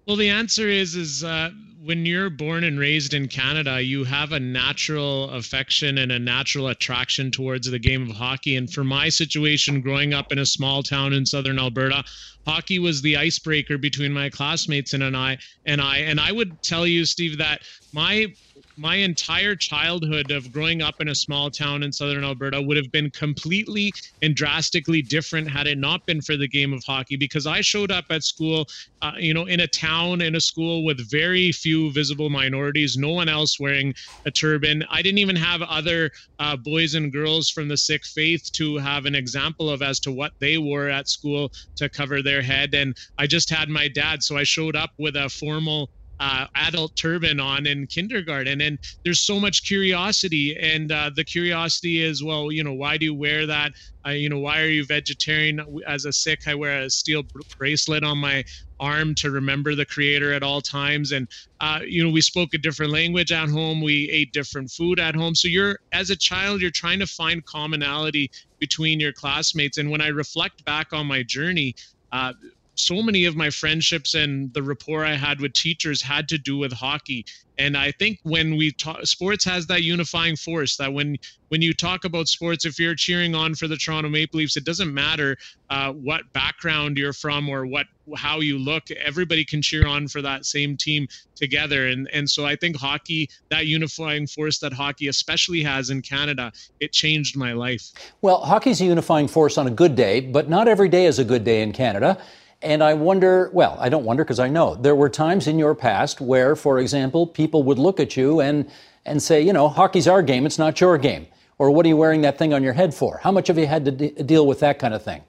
Well, 0.06 0.16
the 0.16 0.28
answer 0.28 0.68
is 0.68 0.94
is 0.94 1.24
uh, 1.24 1.50
when 1.84 2.06
you're 2.06 2.30
born 2.30 2.64
and 2.64 2.78
raised 2.78 3.12
in 3.12 3.28
Canada, 3.28 3.82
you 3.82 4.04
have 4.04 4.32
a 4.32 4.40
natural 4.40 5.30
affection 5.30 5.98
and 5.98 6.12
a 6.12 6.18
natural 6.18 6.68
attraction 6.68 7.30
towards 7.30 7.70
the 7.70 7.78
game 7.78 8.08
of 8.08 8.16
hockey. 8.16 8.56
And 8.56 8.72
for 8.72 8.84
my 8.84 9.10
situation, 9.10 9.82
growing 9.82 10.14
up 10.14 10.32
in 10.32 10.38
a 10.38 10.46
small 10.46 10.82
town 10.82 11.12
in 11.12 11.26
southern 11.26 11.58
Alberta, 11.58 12.04
hockey 12.46 12.78
was 12.78 13.02
the 13.02 13.16
icebreaker 13.16 13.76
between 13.76 14.12
my 14.12 14.30
classmates 14.30 14.94
and, 14.94 15.02
and 15.02 15.16
I. 15.16 15.38
And 15.66 15.80
I 15.80 15.98
and 15.98 16.20
I 16.20 16.32
would 16.32 16.62
tell 16.62 16.86
you, 16.86 17.04
Steve, 17.04 17.38
that 17.38 17.62
my 17.92 18.34
my 18.76 18.96
entire 18.96 19.54
childhood 19.54 20.30
of 20.30 20.50
growing 20.50 20.82
up 20.82 20.96
in 21.00 21.08
a 21.08 21.14
small 21.14 21.50
town 21.50 21.82
in 21.82 21.92
southern 21.92 22.24
Alberta 22.24 22.60
would 22.60 22.76
have 22.76 22.90
been 22.90 23.10
completely 23.10 23.92
and 24.22 24.34
drastically 24.34 25.02
different 25.02 25.48
had 25.48 25.66
it 25.66 25.78
not 25.78 26.00
been 26.06 26.20
for 26.20 26.36
the 26.36 26.48
game 26.48 26.72
of 26.72 26.82
hockey 26.84 27.16
because 27.16 27.46
I 27.46 27.60
showed 27.60 27.92
up 27.92 28.04
at 28.10 28.24
school, 28.24 28.66
uh, 29.02 29.12
you 29.18 29.32
know, 29.32 29.44
in 29.44 29.60
a 29.60 29.68
town, 29.68 30.20
in 30.20 30.34
a 30.34 30.40
school 30.40 30.84
with 30.84 31.10
very 31.10 31.52
few 31.52 31.92
visible 31.92 32.30
minorities, 32.30 32.96
no 32.96 33.10
one 33.10 33.28
else 33.28 33.60
wearing 33.60 33.94
a 34.26 34.30
turban. 34.30 34.84
I 34.90 35.02
didn't 35.02 35.18
even 35.18 35.36
have 35.36 35.62
other 35.62 36.10
uh, 36.38 36.56
boys 36.56 36.94
and 36.94 37.12
girls 37.12 37.50
from 37.50 37.68
the 37.68 37.76
Sikh 37.76 38.04
faith 38.04 38.50
to 38.54 38.76
have 38.78 39.06
an 39.06 39.14
example 39.14 39.70
of 39.70 39.82
as 39.82 40.00
to 40.00 40.12
what 40.12 40.32
they 40.40 40.58
wore 40.58 40.88
at 40.88 41.08
school 41.08 41.50
to 41.76 41.88
cover 41.88 42.22
their 42.22 42.42
head. 42.42 42.74
And 42.74 42.96
I 43.18 43.26
just 43.26 43.50
had 43.50 43.68
my 43.68 43.88
dad. 43.88 44.22
So 44.22 44.36
I 44.36 44.44
showed 44.44 44.76
up 44.76 44.90
with 44.98 45.16
a 45.16 45.28
formal 45.28 45.90
uh, 46.20 46.46
adult 46.54 46.92
turban 46.96 47.40
on 47.40 47.66
in 47.66 47.86
kindergarten 47.86 48.60
and 48.60 48.78
there's 49.04 49.20
so 49.20 49.40
much 49.40 49.66
curiosity 49.66 50.56
and 50.56 50.92
uh, 50.92 51.10
the 51.14 51.24
curiosity 51.24 52.02
is 52.02 52.22
well 52.22 52.52
you 52.52 52.62
know 52.62 52.72
why 52.72 52.96
do 52.96 53.06
you 53.06 53.14
wear 53.14 53.46
that? 53.46 53.72
Uh, 54.06 54.10
you 54.10 54.28
know 54.28 54.38
why 54.38 54.60
are 54.60 54.68
you 54.68 54.84
vegetarian? 54.84 55.64
As 55.86 56.04
a 56.04 56.12
sikh 56.12 56.46
i 56.46 56.54
wear 56.54 56.82
a 56.82 56.90
steel 56.90 57.22
bracelet 57.58 58.04
on 58.04 58.18
my 58.18 58.44
arm 58.80 59.14
to 59.14 59.30
remember 59.30 59.74
the 59.74 59.86
creator 59.86 60.32
at 60.32 60.42
all 60.42 60.60
times 60.60 61.12
and 61.12 61.28
uh, 61.60 61.80
you 61.86 62.02
know 62.04 62.10
we 62.10 62.20
spoke 62.20 62.52
a 62.54 62.58
different 62.58 62.92
language 62.92 63.32
at 63.32 63.48
home. 63.48 63.80
We 63.80 64.10
ate 64.10 64.32
different 64.32 64.70
food 64.70 65.00
at 65.00 65.14
home. 65.14 65.34
So 65.34 65.48
you're 65.48 65.78
as 65.92 66.10
a 66.10 66.16
child 66.16 66.60
you're 66.60 66.70
trying 66.70 66.98
to 67.00 67.06
find 67.06 67.44
commonality 67.44 68.30
between 68.60 69.00
your 69.00 69.12
classmates 69.12 69.78
and 69.78 69.90
when 69.90 70.00
i 70.00 70.08
reflect 70.08 70.64
back 70.64 70.88
on 70.92 71.06
my 71.06 71.22
journey 71.22 71.74
uh, 72.12 72.32
so 72.74 73.02
many 73.02 73.24
of 73.24 73.36
my 73.36 73.50
friendships 73.50 74.14
and 74.14 74.52
the 74.52 74.62
rapport 74.62 75.04
I 75.04 75.14
had 75.14 75.40
with 75.40 75.52
teachers 75.52 76.02
had 76.02 76.28
to 76.28 76.38
do 76.38 76.58
with 76.58 76.72
hockey. 76.72 77.24
And 77.56 77.76
I 77.76 77.92
think 77.92 78.18
when 78.24 78.56
we 78.56 78.72
talk, 78.72 79.06
sports 79.06 79.44
has 79.44 79.66
that 79.68 79.82
unifying 79.84 80.34
force 80.34 80.76
that 80.78 80.92
when 80.92 81.16
when 81.48 81.62
you 81.62 81.72
talk 81.72 82.04
about 82.04 82.26
sports, 82.26 82.64
if 82.64 82.80
you're 82.80 82.96
cheering 82.96 83.36
on 83.36 83.54
for 83.54 83.68
the 83.68 83.76
Toronto 83.76 84.08
Maple 84.08 84.38
Leafs, 84.38 84.56
it 84.56 84.64
doesn't 84.64 84.92
matter 84.92 85.36
uh, 85.70 85.92
what 85.92 86.32
background 86.32 86.98
you're 86.98 87.12
from 87.12 87.48
or 87.48 87.64
what 87.64 87.86
how 88.16 88.40
you 88.40 88.58
look. 88.58 88.90
Everybody 88.90 89.44
can 89.44 89.62
cheer 89.62 89.86
on 89.86 90.08
for 90.08 90.20
that 90.20 90.46
same 90.46 90.76
team 90.76 91.06
together. 91.36 91.86
And 91.86 92.10
and 92.12 92.28
so 92.28 92.44
I 92.44 92.56
think 92.56 92.76
hockey, 92.76 93.30
that 93.50 93.66
unifying 93.66 94.26
force 94.26 94.58
that 94.58 94.72
hockey 94.72 95.06
especially 95.06 95.62
has 95.62 95.90
in 95.90 96.02
Canada, 96.02 96.50
it 96.80 96.92
changed 96.92 97.36
my 97.36 97.52
life. 97.52 97.92
Well, 98.20 98.40
hockey's 98.40 98.80
a 98.80 98.84
unifying 98.84 99.28
force 99.28 99.58
on 99.58 99.68
a 99.68 99.70
good 99.70 99.94
day, 99.94 100.18
but 100.18 100.48
not 100.48 100.66
every 100.66 100.88
day 100.88 101.06
is 101.06 101.20
a 101.20 101.24
good 101.24 101.44
day 101.44 101.62
in 101.62 101.72
Canada. 101.72 102.18
And 102.64 102.82
I 102.82 102.94
wonder, 102.94 103.50
well, 103.52 103.76
I 103.78 103.90
don't 103.90 104.04
wonder 104.04 104.24
because 104.24 104.40
I 104.40 104.48
know 104.48 104.74
there 104.74 104.96
were 104.96 105.10
times 105.10 105.46
in 105.46 105.58
your 105.58 105.74
past 105.74 106.20
where, 106.20 106.56
for 106.56 106.78
example, 106.78 107.26
people 107.26 107.62
would 107.64 107.78
look 107.78 108.00
at 108.00 108.16
you 108.16 108.40
and, 108.40 108.70
and 109.04 109.22
say, 109.22 109.42
you 109.42 109.52
know, 109.52 109.68
hockey's 109.68 110.08
our 110.08 110.22
game, 110.22 110.46
it's 110.46 110.58
not 110.58 110.80
your 110.80 110.96
game. 110.96 111.26
Or 111.58 111.70
what 111.70 111.84
are 111.84 111.88
you 111.90 111.96
wearing 111.96 112.22
that 112.22 112.38
thing 112.38 112.54
on 112.54 112.62
your 112.62 112.72
head 112.72 112.94
for? 112.94 113.18
How 113.18 113.30
much 113.30 113.48
have 113.48 113.58
you 113.58 113.66
had 113.66 113.84
to 113.84 113.90
de- 113.90 114.22
deal 114.24 114.46
with 114.46 114.60
that 114.60 114.78
kind 114.78 114.94
of 114.94 115.02
thing? 115.02 115.22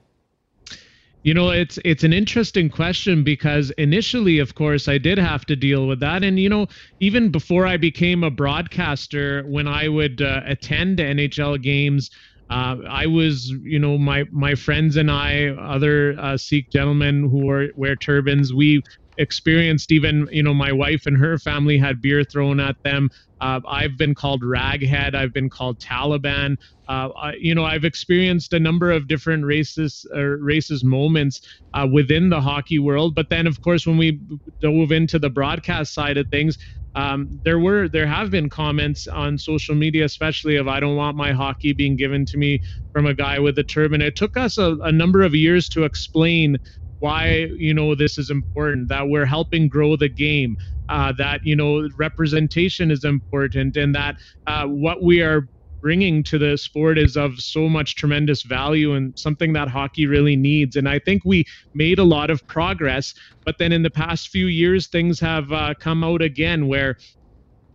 You 1.22 1.34
know, 1.34 1.50
it's 1.50 1.76
it's 1.84 2.04
an 2.04 2.12
interesting 2.12 2.70
question 2.70 3.24
because 3.24 3.70
initially, 3.72 4.38
of 4.38 4.54
course, 4.54 4.86
I 4.86 4.96
did 4.96 5.18
have 5.18 5.44
to 5.46 5.56
deal 5.56 5.88
with 5.88 5.98
that, 5.98 6.22
and 6.22 6.38
you 6.38 6.48
know, 6.48 6.68
even 7.00 7.30
before 7.30 7.66
I 7.66 7.76
became 7.76 8.22
a 8.22 8.30
broadcaster, 8.30 9.42
when 9.42 9.66
I 9.66 9.88
would 9.88 10.22
uh, 10.22 10.42
attend 10.46 10.98
NHL 10.98 11.60
games, 11.60 12.12
uh, 12.50 12.76
I 12.88 13.06
was, 13.06 13.48
you 13.62 13.78
know, 13.78 13.98
my 13.98 14.24
my 14.30 14.54
friends 14.54 14.96
and 14.96 15.10
I, 15.10 15.48
other 15.48 16.16
uh, 16.18 16.36
Sikh 16.36 16.70
gentlemen 16.70 17.28
who 17.28 17.44
wear, 17.44 17.68
wear 17.74 17.96
turbans, 17.96 18.54
we 18.54 18.82
experienced 19.18 19.92
even, 19.92 20.28
you 20.30 20.42
know, 20.42 20.54
my 20.54 20.72
wife 20.72 21.06
and 21.06 21.16
her 21.16 21.38
family 21.38 21.78
had 21.78 22.00
beer 22.02 22.22
thrown 22.22 22.60
at 22.60 22.76
them. 22.84 23.08
Uh, 23.40 23.60
I've 23.68 23.96
been 23.96 24.14
called 24.14 24.42
raghead. 24.42 25.14
I've 25.14 25.32
been 25.32 25.50
called 25.50 25.78
Taliban. 25.78 26.56
Uh, 26.88 27.08
I, 27.16 27.34
you 27.34 27.54
know, 27.54 27.64
I've 27.64 27.84
experienced 27.84 28.52
a 28.52 28.60
number 28.60 28.90
of 28.90 29.08
different 29.08 29.44
racist 29.44 30.06
uh, 30.12 30.38
racist 30.40 30.84
moments 30.84 31.40
uh, 31.74 31.86
within 31.90 32.30
the 32.30 32.40
hockey 32.40 32.78
world. 32.78 33.14
But 33.14 33.28
then, 33.28 33.46
of 33.46 33.60
course, 33.60 33.86
when 33.86 33.96
we 33.98 34.20
dove 34.60 34.92
into 34.92 35.18
the 35.18 35.30
broadcast 35.30 35.92
side 35.92 36.16
of 36.16 36.28
things, 36.30 36.56
um, 36.96 37.28
there 37.44 37.58
were 37.58 37.88
there 37.88 38.06
have 38.06 38.30
been 38.30 38.48
comments 38.48 39.06
on 39.06 39.38
social 39.38 39.74
media, 39.74 40.04
especially 40.04 40.56
of 40.56 40.66
I 40.66 40.80
don't 40.80 40.96
want 40.96 41.16
my 41.16 41.32
hockey 41.32 41.74
being 41.74 41.94
given 41.94 42.24
to 42.26 42.38
me 42.38 42.60
from 42.92 43.06
a 43.06 43.14
guy 43.14 43.38
with 43.38 43.58
a 43.58 43.64
turban. 43.64 44.00
It 44.00 44.16
took 44.16 44.36
us 44.36 44.56
a, 44.56 44.76
a 44.82 44.90
number 44.90 45.22
of 45.22 45.34
years 45.34 45.68
to 45.70 45.84
explain 45.84 46.56
why 47.00 47.48
you 47.58 47.74
know 47.74 47.94
this 47.94 48.16
is 48.16 48.30
important 48.30 48.88
that 48.88 49.08
we're 49.08 49.26
helping 49.26 49.68
grow 49.68 49.96
the 49.96 50.08
game 50.08 50.56
uh, 50.88 51.12
that 51.18 51.40
you 51.44 51.54
know 51.54 51.86
representation 51.98 52.90
is 52.90 53.04
important 53.04 53.76
and 53.76 53.94
that 53.94 54.16
uh, 54.46 54.64
what 54.66 55.02
we 55.02 55.20
are 55.20 55.48
bringing 55.86 56.20
to 56.20 56.36
the 56.36 56.58
sport 56.58 56.98
is 56.98 57.16
of 57.16 57.38
so 57.38 57.68
much 57.68 57.94
tremendous 57.94 58.42
value 58.42 58.94
and 58.94 59.16
something 59.16 59.52
that 59.52 59.68
hockey 59.68 60.04
really 60.04 60.34
needs. 60.34 60.74
And 60.74 60.88
I 60.88 60.98
think 60.98 61.22
we 61.24 61.44
made 61.74 62.00
a 62.00 62.02
lot 62.02 62.28
of 62.28 62.44
progress, 62.48 63.14
but 63.44 63.54
then 63.60 63.70
in 63.70 63.84
the 63.84 63.90
past 63.90 64.30
few 64.30 64.46
years, 64.46 64.88
things 64.88 65.20
have 65.20 65.52
uh, 65.52 65.74
come 65.78 66.02
out 66.02 66.22
again 66.22 66.66
where 66.66 66.96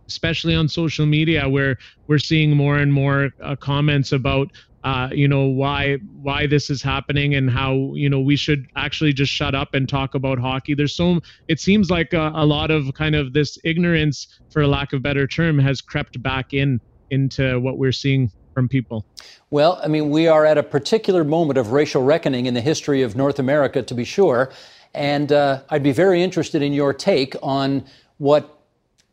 especially 0.08 0.54
on 0.54 0.68
social 0.68 1.06
media 1.06 1.48
where 1.48 1.78
we're 2.06 2.18
seeing 2.18 2.54
more 2.54 2.76
and 2.76 2.92
more 2.92 3.30
uh, 3.42 3.56
comments 3.56 4.12
about 4.12 4.48
uh, 4.84 5.08
you 5.10 5.26
know 5.26 5.46
why 5.46 5.96
why 6.20 6.46
this 6.46 6.68
is 6.68 6.82
happening 6.82 7.34
and 7.34 7.48
how 7.48 7.94
you 7.94 8.10
know 8.10 8.20
we 8.20 8.36
should 8.36 8.66
actually 8.76 9.14
just 9.14 9.32
shut 9.32 9.54
up 9.54 9.72
and 9.72 9.88
talk 9.88 10.14
about 10.14 10.38
hockey 10.38 10.74
there's 10.74 10.94
so 10.94 11.18
it 11.48 11.60
seems 11.60 11.88
like 11.88 12.12
a, 12.12 12.32
a 12.34 12.44
lot 12.44 12.70
of 12.70 12.92
kind 12.92 13.14
of 13.14 13.32
this 13.32 13.56
ignorance 13.64 14.26
for 14.50 14.66
lack 14.66 14.92
of 14.92 15.00
better 15.00 15.26
term 15.26 15.58
has 15.58 15.80
crept 15.80 16.20
back 16.22 16.52
in 16.52 16.80
into 17.12 17.60
what 17.60 17.78
we're 17.78 17.92
seeing 17.92 18.32
from 18.54 18.68
people? 18.68 19.06
Well, 19.50 19.78
I 19.82 19.88
mean, 19.88 20.10
we 20.10 20.26
are 20.26 20.44
at 20.44 20.58
a 20.58 20.62
particular 20.62 21.24
moment 21.24 21.58
of 21.58 21.70
racial 21.72 22.02
reckoning 22.02 22.46
in 22.46 22.54
the 22.54 22.60
history 22.60 23.02
of 23.02 23.14
North 23.14 23.38
America, 23.38 23.82
to 23.82 23.94
be 23.94 24.04
sure. 24.04 24.50
And 24.94 25.30
uh, 25.30 25.62
I'd 25.68 25.82
be 25.82 25.92
very 25.92 26.22
interested 26.22 26.62
in 26.62 26.72
your 26.72 26.92
take 26.92 27.36
on 27.42 27.84
what 28.18 28.58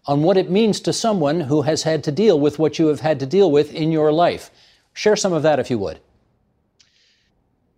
on 0.06 0.24
what 0.24 0.38
it 0.38 0.50
means 0.50 0.80
to 0.80 0.94
someone 0.94 1.42
who 1.42 1.62
has 1.62 1.84
had 1.84 2.04
to 2.04 2.12
deal 2.12 2.40
with 2.40 2.58
what 2.58 2.80
you 2.80 2.88
have 2.88 3.02
had 3.02 3.20
to 3.20 3.26
deal 3.28 3.52
with 3.52 3.72
in 3.74 3.92
your 3.92 4.12
life. 4.12 4.50
Share 4.94 5.16
some 5.16 5.34
of 5.34 5.44
that, 5.44 5.60
if 5.60 5.70
you 5.70 5.78
would 5.78 6.00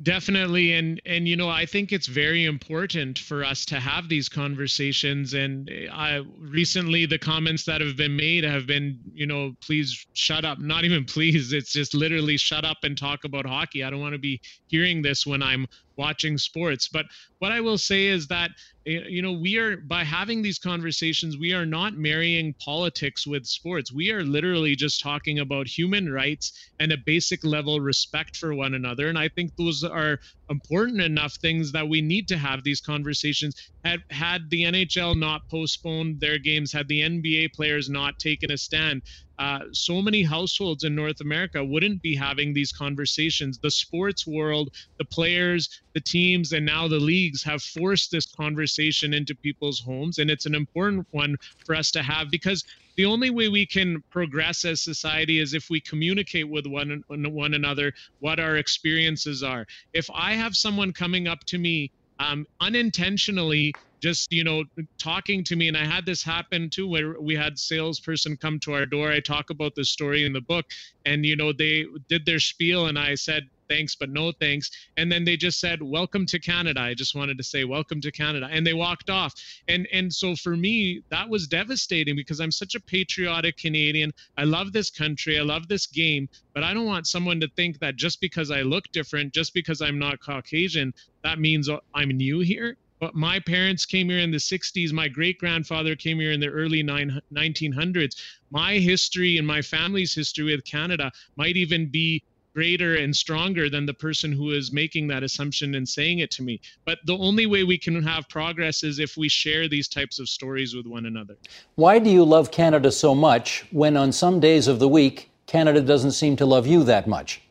definitely 0.03 0.73
and 0.73 1.01
and 1.05 1.27
you 1.27 1.35
know 1.35 1.49
i 1.49 1.65
think 1.65 1.91
it's 1.91 2.07
very 2.07 2.45
important 2.45 3.19
for 3.19 3.43
us 3.43 3.65
to 3.65 3.79
have 3.79 4.09
these 4.09 4.27
conversations 4.27 5.33
and 5.33 5.69
eh, 5.69 5.87
i 5.91 6.23
recently 6.39 7.05
the 7.05 7.19
comments 7.19 7.65
that 7.65 7.81
have 7.81 7.95
been 7.95 8.15
made 8.15 8.43
have 8.43 8.65
been 8.65 8.97
you 9.13 9.27
know 9.27 9.51
please 9.61 10.05
shut 10.13 10.45
up. 10.45 10.59
Not 10.59 10.85
even 10.85 11.05
please 11.05 11.53
it's 11.53 11.71
just 11.71 11.93
literally 11.93 12.37
shut 12.37 12.65
up 12.65 12.77
and 12.83 12.97
talk 12.97 13.23
about 13.23 13.45
hockey. 13.45 13.83
I 13.83 13.89
don't 13.89 13.99
want 13.99 14.13
to 14.13 14.19
be 14.19 14.41
hearing 14.67 15.01
this 15.01 15.25
when 15.25 15.43
i'm 15.43 15.67
watching 16.03 16.37
sports. 16.37 16.89
But 16.95 17.05
what 17.41 17.51
i 17.51 17.59
will 17.67 17.77
say 17.77 18.01
is 18.15 18.23
that 18.27 18.49
eh, 18.91 19.01
you 19.15 19.21
know 19.23 19.35
we 19.45 19.57
are 19.63 19.77
by 19.95 20.03
having 20.03 20.39
these 20.41 20.59
conversations 20.71 21.37
we 21.45 21.53
are 21.59 21.69
not 21.79 21.93
marrying 22.09 22.47
politics 22.71 23.21
with 23.31 23.45
sports. 23.45 23.87
We 24.01 24.11
are 24.15 24.23
literally 24.37 24.75
just 24.85 25.01
talking 25.09 25.37
about 25.39 25.75
human 25.79 26.05
rights 26.21 26.45
and 26.79 26.91
a 26.91 27.03
basic 27.13 27.41
level 27.43 27.75
respect 27.91 28.33
for 28.41 28.51
one 28.63 28.73
another. 28.81 29.05
And 29.11 29.19
i 29.25 29.27
think 29.35 29.47
those 29.57 29.83
are 29.83 30.19
important 30.49 31.01
enough 31.01 31.33
things 31.45 31.71
that 31.75 31.87
we 31.93 31.99
need 32.13 32.25
to 32.27 32.37
have 32.47 32.59
these 32.63 32.81
conversations. 32.93 33.53
Had 33.87 34.01
had 34.09 34.41
the 34.53 34.61
nhl 34.73 35.13
not 35.27 35.41
postponed 35.55 36.19
their 36.19 36.39
games 36.49 36.69
had 36.77 36.87
the 36.87 37.01
nba 37.13 37.53
players 37.57 37.85
not 37.89 38.13
taken 38.27 38.51
a 38.51 38.57
stand 38.67 39.01
uh, 39.39 39.59
so 39.71 40.01
many 40.01 40.23
households 40.23 40.83
in 40.83 40.95
North 40.95 41.21
America 41.21 41.63
wouldn't 41.63 42.01
be 42.01 42.15
having 42.15 42.53
these 42.53 42.71
conversations. 42.71 43.59
The 43.59 43.71
sports 43.71 44.27
world, 44.27 44.69
the 44.99 45.05
players, 45.05 45.67
the 45.93 46.01
teams, 46.01 46.51
and 46.51 46.65
now 46.65 46.87
the 46.87 46.99
leagues 46.99 47.43
have 47.43 47.61
forced 47.61 48.11
this 48.11 48.25
conversation 48.25 49.13
into 49.13 49.35
people's 49.35 49.79
homes. 49.79 50.19
And 50.19 50.29
it's 50.29 50.45
an 50.45 50.55
important 50.55 51.07
one 51.11 51.35
for 51.65 51.75
us 51.75 51.91
to 51.91 52.03
have 52.03 52.29
because 52.29 52.63
the 52.97 53.05
only 53.05 53.29
way 53.29 53.47
we 53.47 53.65
can 53.65 54.03
progress 54.11 54.65
as 54.65 54.81
society 54.81 55.39
is 55.39 55.53
if 55.53 55.69
we 55.69 55.81
communicate 55.81 56.49
with 56.49 56.67
one, 56.67 57.03
one 57.07 57.53
another 57.53 57.93
what 58.19 58.39
our 58.39 58.57
experiences 58.57 59.43
are. 59.43 59.65
If 59.93 60.09
I 60.13 60.33
have 60.33 60.55
someone 60.55 60.91
coming 60.93 61.27
up 61.27 61.39
to 61.47 61.57
me 61.57 61.91
um, 62.19 62.45
unintentionally 62.59 63.75
just 64.01 64.31
you 64.31 64.43
know 64.43 64.63
talking 64.97 65.43
to 65.43 65.55
me 65.55 65.67
and 65.67 65.77
i 65.77 65.85
had 65.85 66.05
this 66.05 66.23
happen 66.23 66.69
too 66.69 66.87
where 66.87 67.19
we 67.19 67.35
had 67.35 67.57
salesperson 67.57 68.35
come 68.35 68.59
to 68.59 68.73
our 68.73 68.85
door 68.85 69.11
i 69.11 69.19
talk 69.19 69.49
about 69.49 69.75
the 69.75 69.85
story 69.85 70.25
in 70.25 70.33
the 70.33 70.41
book 70.41 70.65
and 71.05 71.25
you 71.25 71.35
know 71.35 71.53
they 71.53 71.85
did 72.09 72.25
their 72.25 72.39
spiel 72.39 72.87
and 72.87 72.97
i 72.97 73.15
said 73.15 73.47
thanks, 73.71 73.95
but 73.95 74.09
no 74.09 74.33
thanks. 74.33 74.69
And 74.97 75.09
then 75.09 75.23
they 75.23 75.37
just 75.37 75.59
said, 75.59 75.81
Welcome 75.81 76.25
to 76.27 76.39
Canada. 76.39 76.81
I 76.81 76.93
just 76.93 77.15
wanted 77.15 77.37
to 77.37 77.43
say, 77.43 77.63
Welcome 77.63 78.01
to 78.01 78.11
Canada. 78.11 78.49
And 78.51 78.67
they 78.67 78.73
walked 78.73 79.09
off. 79.09 79.33
And 79.67 79.87
and 79.93 80.13
so 80.13 80.35
for 80.35 80.57
me, 80.57 81.01
that 81.09 81.29
was 81.29 81.47
devastating 81.47 82.15
because 82.15 82.41
I'm 82.41 82.51
such 82.51 82.75
a 82.75 82.81
patriotic 82.81 83.57
Canadian. 83.57 84.11
I 84.37 84.43
love 84.43 84.73
this 84.73 84.89
country. 84.89 85.39
I 85.39 85.43
love 85.43 85.67
this 85.69 85.87
game. 85.87 86.27
But 86.53 86.63
I 86.63 86.73
don't 86.73 86.85
want 86.85 87.07
someone 87.07 87.39
to 87.39 87.47
think 87.55 87.79
that 87.79 87.95
just 87.95 88.19
because 88.19 88.51
I 88.51 88.61
look 88.61 88.83
different, 88.91 89.33
just 89.33 89.53
because 89.53 89.81
I'm 89.81 89.97
not 89.97 90.19
Caucasian, 90.19 90.93
that 91.23 91.39
means 91.39 91.69
I'm 91.93 92.09
new 92.09 92.41
here 92.41 92.77
but 93.01 93.15
my 93.15 93.39
parents 93.39 93.85
came 93.85 94.09
here 94.09 94.19
in 94.19 94.31
the 94.31 94.37
60s 94.37 94.93
my 94.93 95.09
great 95.09 95.37
grandfather 95.39 95.93
came 95.95 96.19
here 96.19 96.31
in 96.31 96.39
the 96.39 96.47
early 96.47 96.81
1900s 96.81 98.15
my 98.51 98.75
history 98.75 99.37
and 99.37 99.45
my 99.45 99.61
family's 99.61 100.15
history 100.15 100.45
with 100.45 100.63
canada 100.63 101.11
might 101.35 101.57
even 101.57 101.87
be 101.87 102.23
greater 102.53 102.95
and 102.95 103.15
stronger 103.15 103.69
than 103.69 103.85
the 103.85 103.93
person 103.93 104.31
who 104.31 104.51
is 104.51 104.71
making 104.71 105.07
that 105.07 105.23
assumption 105.23 105.75
and 105.75 105.87
saying 105.87 106.19
it 106.19 106.31
to 106.31 106.43
me. 106.43 106.59
But 106.85 106.99
the 107.05 107.17
only 107.17 107.45
way 107.45 107.63
we 107.63 107.77
can 107.77 108.03
have 108.03 108.27
progress 108.27 108.83
is 108.83 108.99
if 108.99 109.15
we 109.15 109.29
share 109.29 109.69
these 109.69 109.87
types 109.87 110.19
of 110.19 110.27
stories 110.27 110.75
with 110.75 110.85
one 110.85 111.05
another. 111.05 111.37
Why 111.75 111.99
do 111.99 112.09
you 112.09 112.25
love 112.25 112.51
canada 112.51 112.91
so 112.91 113.15
much 113.15 113.65
when 113.71 113.95
on 113.95 114.11
some 114.11 114.39
days 114.39 114.67
of 114.67 114.79
the 114.79 114.87
week 114.87 115.29
canada 115.47 115.81
doesn't 115.81 116.11
seem 116.11 116.35
to 116.37 116.45
love 116.45 116.67
you 116.67 116.83
that 116.83 117.07
much 117.07 117.41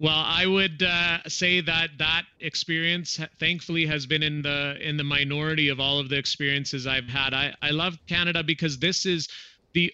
well, 0.00 0.24
I 0.26 0.46
would 0.46 0.82
uh, 0.82 1.18
say 1.28 1.60
that 1.60 1.90
that 1.98 2.24
experience, 2.40 3.20
thankfully, 3.38 3.86
has 3.86 4.06
been 4.06 4.22
in 4.22 4.42
the 4.42 4.76
in 4.80 4.96
the 4.96 5.04
minority 5.04 5.68
of 5.68 5.78
all 5.78 5.98
of 5.98 6.08
the 6.08 6.16
experiences 6.16 6.86
I've 6.86 7.08
had. 7.08 7.32
I, 7.32 7.54
I 7.62 7.70
love 7.70 7.96
Canada 8.08 8.42
because 8.42 8.78
this 8.78 9.06
is 9.06 9.28
the 9.72 9.92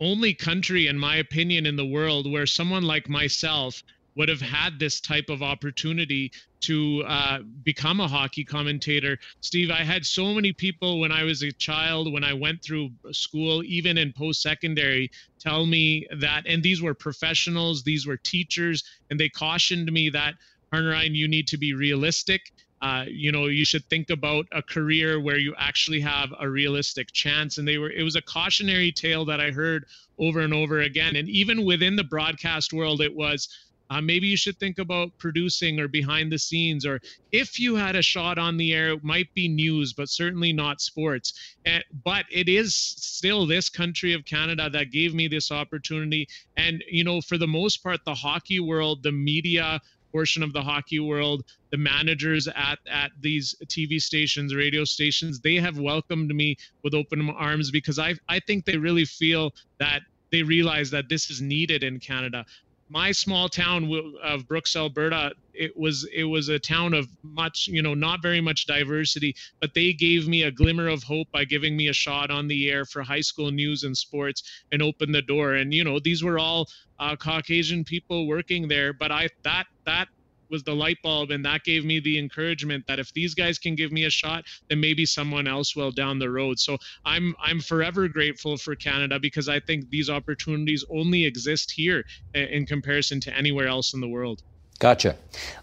only 0.00 0.34
country, 0.34 0.86
in 0.86 0.98
my 0.98 1.16
opinion, 1.16 1.66
in 1.66 1.76
the 1.76 1.84
world 1.84 2.30
where 2.30 2.46
someone 2.46 2.82
like 2.82 3.08
myself 3.08 3.82
would 4.16 4.28
have 4.28 4.40
had 4.40 4.78
this 4.78 5.00
type 5.00 5.28
of 5.28 5.42
opportunity 5.42 6.30
to 6.60 7.02
uh, 7.06 7.40
become 7.62 8.00
a 8.00 8.08
hockey 8.08 8.44
commentator. 8.44 9.18
Steve, 9.40 9.70
I 9.70 9.82
had 9.82 10.06
so 10.06 10.32
many 10.32 10.52
people 10.52 11.00
when 11.00 11.12
I 11.12 11.24
was 11.24 11.42
a 11.42 11.52
child, 11.52 12.12
when 12.12 12.24
I 12.24 12.32
went 12.32 12.62
through 12.62 12.90
school, 13.12 13.62
even 13.64 13.98
in 13.98 14.12
post 14.12 14.40
secondary, 14.40 15.10
tell 15.38 15.66
me 15.66 16.06
that, 16.18 16.46
and 16.46 16.62
these 16.62 16.80
were 16.80 16.94
professionals, 16.94 17.82
these 17.82 18.06
were 18.06 18.16
teachers, 18.16 18.84
and 19.10 19.18
they 19.18 19.28
cautioned 19.28 19.90
me 19.92 20.08
that, 20.10 20.34
Ryan, 20.72 21.14
you 21.14 21.28
need 21.28 21.46
to 21.48 21.56
be 21.56 21.72
realistic. 21.74 22.52
Uh, 22.82 23.04
you 23.08 23.30
know, 23.30 23.46
you 23.46 23.64
should 23.64 23.84
think 23.86 24.10
about 24.10 24.44
a 24.52 24.60
career 24.60 25.20
where 25.20 25.38
you 25.38 25.54
actually 25.56 26.00
have 26.00 26.34
a 26.40 26.48
realistic 26.48 27.12
chance. 27.12 27.58
And 27.58 27.66
they 27.66 27.78
were, 27.78 27.90
it 27.90 28.02
was 28.02 28.16
a 28.16 28.22
cautionary 28.22 28.92
tale 28.92 29.24
that 29.26 29.40
I 29.40 29.50
heard 29.50 29.86
over 30.18 30.40
and 30.40 30.52
over 30.52 30.80
again. 30.80 31.16
And 31.16 31.28
even 31.28 31.64
within 31.64 31.96
the 31.96 32.04
broadcast 32.04 32.72
world, 32.72 33.00
it 33.00 33.14
was, 33.14 33.48
uh, 33.94 34.00
maybe 34.00 34.26
you 34.26 34.36
should 34.36 34.58
think 34.58 34.80
about 34.80 35.16
producing 35.18 35.78
or 35.78 35.86
behind 35.86 36.32
the 36.32 36.38
scenes, 36.38 36.84
or 36.84 37.00
if 37.30 37.60
you 37.60 37.76
had 37.76 37.94
a 37.94 38.02
shot 38.02 38.38
on 38.38 38.56
the 38.56 38.72
air, 38.72 38.88
it 38.88 39.04
might 39.04 39.32
be 39.34 39.46
news, 39.46 39.92
but 39.92 40.08
certainly 40.08 40.52
not 40.52 40.80
sports. 40.80 41.32
And, 41.64 41.84
but 42.02 42.24
it 42.28 42.48
is 42.48 42.74
still 42.74 43.46
this 43.46 43.68
country 43.68 44.12
of 44.12 44.24
Canada 44.24 44.68
that 44.68 44.90
gave 44.90 45.14
me 45.14 45.28
this 45.28 45.52
opportunity. 45.52 46.26
And, 46.56 46.82
you 46.90 47.04
know, 47.04 47.20
for 47.20 47.38
the 47.38 47.46
most 47.46 47.84
part, 47.84 48.00
the 48.04 48.14
hockey 48.14 48.58
world, 48.58 49.04
the 49.04 49.12
media, 49.12 49.80
portion 50.10 50.42
of 50.42 50.52
the 50.52 50.62
hockey 50.62 50.98
world, 50.98 51.44
the 51.70 51.76
managers 51.76 52.48
at 52.48 52.78
at 52.88 53.10
these 53.20 53.54
TV 53.66 54.00
stations, 54.00 54.54
radio 54.54 54.84
stations, 54.84 55.40
they 55.40 55.56
have 55.56 55.78
welcomed 55.78 56.34
me 56.34 56.56
with 56.82 56.94
open 56.94 57.30
arms 57.30 57.70
because 57.70 57.98
I 57.98 58.14
I 58.28 58.40
think 58.40 58.64
they 58.64 58.76
really 58.76 59.04
feel 59.04 59.52
that 59.78 60.02
they 60.30 60.42
realize 60.42 60.90
that 60.90 61.08
this 61.08 61.30
is 61.30 61.40
needed 61.40 61.84
in 61.84 62.00
Canada 62.00 62.44
my 62.88 63.12
small 63.12 63.48
town 63.48 63.90
of 64.22 64.46
Brooks, 64.46 64.76
Alberta, 64.76 65.32
it 65.52 65.76
was 65.76 66.06
it 66.12 66.24
was 66.24 66.48
a 66.48 66.58
town 66.58 66.94
of 66.94 67.08
much, 67.22 67.68
you 67.68 67.82
know, 67.82 67.94
not 67.94 68.22
very 68.22 68.40
much 68.40 68.66
diversity, 68.66 69.34
but 69.60 69.74
they 69.74 69.92
gave 69.92 70.28
me 70.28 70.42
a 70.42 70.50
glimmer 70.50 70.88
of 70.88 71.02
hope 71.02 71.28
by 71.32 71.44
giving 71.44 71.76
me 71.76 71.88
a 71.88 71.92
shot 71.92 72.30
on 72.30 72.48
the 72.48 72.70
air 72.70 72.84
for 72.84 73.02
high 73.02 73.20
school 73.20 73.50
news 73.50 73.84
and 73.84 73.96
sports 73.96 74.42
and 74.72 74.82
opened 74.82 75.14
the 75.14 75.22
door. 75.22 75.54
And 75.54 75.72
you 75.72 75.84
know, 75.84 75.98
these 75.98 76.22
were 76.22 76.38
all 76.38 76.68
uh, 76.98 77.16
Caucasian 77.16 77.84
people 77.84 78.26
working 78.26 78.68
there, 78.68 78.92
but 78.92 79.10
I 79.10 79.28
that 79.42 79.66
that 79.84 80.08
was 80.50 80.62
the 80.64 80.74
light 80.74 80.98
bulb 81.02 81.30
and 81.30 81.44
that 81.44 81.64
gave 81.64 81.84
me 81.84 82.00
the 82.00 82.18
encouragement 82.18 82.84
that 82.86 82.98
if 82.98 83.12
these 83.12 83.34
guys 83.34 83.58
can 83.58 83.74
give 83.74 83.92
me 83.92 84.04
a 84.04 84.10
shot 84.10 84.44
then 84.68 84.80
maybe 84.80 85.06
someone 85.06 85.46
else 85.46 85.74
will 85.76 85.90
down 85.90 86.18
the 86.18 86.30
road. 86.30 86.58
So 86.58 86.78
i'm 87.04 87.34
i'm 87.40 87.60
forever 87.60 88.08
grateful 88.08 88.56
for 88.56 88.74
canada 88.74 89.18
because 89.18 89.48
i 89.48 89.60
think 89.60 89.90
these 89.90 90.10
opportunities 90.10 90.84
only 90.90 91.24
exist 91.24 91.70
here 91.70 92.04
in 92.34 92.66
comparison 92.66 93.20
to 93.20 93.36
anywhere 93.36 93.66
else 93.66 93.94
in 93.94 94.00
the 94.00 94.08
world. 94.08 94.42
Gotcha. 94.78 95.16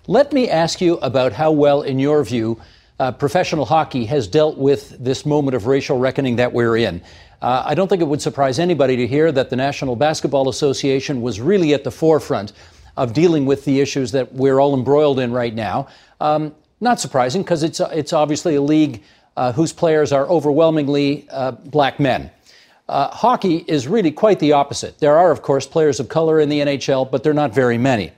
Let 0.08 0.32
me 0.34 0.50
ask 0.50 0.82
you 0.82 0.98
about 0.98 1.34
how 1.34 1.52
well 1.52 1.82
in 1.82 2.00
your 2.00 2.24
view 2.24 2.60
uh, 3.00 3.12
professional 3.12 3.66
hockey 3.66 4.06
has 4.06 4.28
dealt 4.28 4.58
with 4.58 4.96
this 5.04 5.26
moment 5.26 5.56
of 5.56 5.66
racial 5.66 5.98
reckoning 5.98 6.36
that 6.36 6.54
we're 6.54 6.78
in. 6.78 7.02
Uh, 7.42 7.64
I 7.66 7.74
don't 7.74 7.88
think 7.88 8.02
it 8.02 8.08
would 8.08 8.22
surprise 8.22 8.60
anybody 8.60 8.96
to 8.98 9.08
hear 9.08 9.32
that 9.32 9.50
the 9.50 9.56
National 9.56 9.96
Basketball 9.96 10.48
Association 10.48 11.24
was 11.24 11.42
really 11.42 11.74
at 11.74 11.84
the 11.84 11.90
forefront 11.90 12.54
of 12.98 13.14
dealing 13.14 13.46
with 13.46 13.66
the 13.66 13.80
issues 13.80 14.12
that 14.12 14.34
we're 14.34 14.60
all 14.60 14.74
embroiled 14.74 15.20
in 15.20 15.32
right 15.32 15.54
now. 15.54 15.88
Um, 16.20 16.56
not 16.80 17.00
surprising 17.00 17.44
because 17.44 17.64
it's, 17.64 17.80
it's 17.80 18.14
obviously 18.14 18.56
a 18.56 18.62
league 18.62 19.04
uh, 19.38 19.52
whose 19.54 19.72
players 19.72 20.12
are 20.12 20.28
overwhelmingly 20.28 21.28
uh, 21.30 21.52
black 21.52 22.00
men. 22.00 22.32
Uh, 22.90 23.08
hockey 23.10 23.64
is 23.68 23.88
really 23.88 24.12
quite 24.12 24.40
the 24.40 24.52
opposite. 24.52 25.00
There 25.00 25.18
are, 25.18 25.32
of 25.32 25.42
course, 25.42 25.66
players 25.66 26.00
of 26.00 26.10
color 26.10 26.40
in 26.40 26.50
the 26.50 26.60
NHL, 26.60 27.10
but 27.10 27.24
they're 27.24 27.34
not 27.34 27.54
very 27.54 27.78
many. 27.78 28.12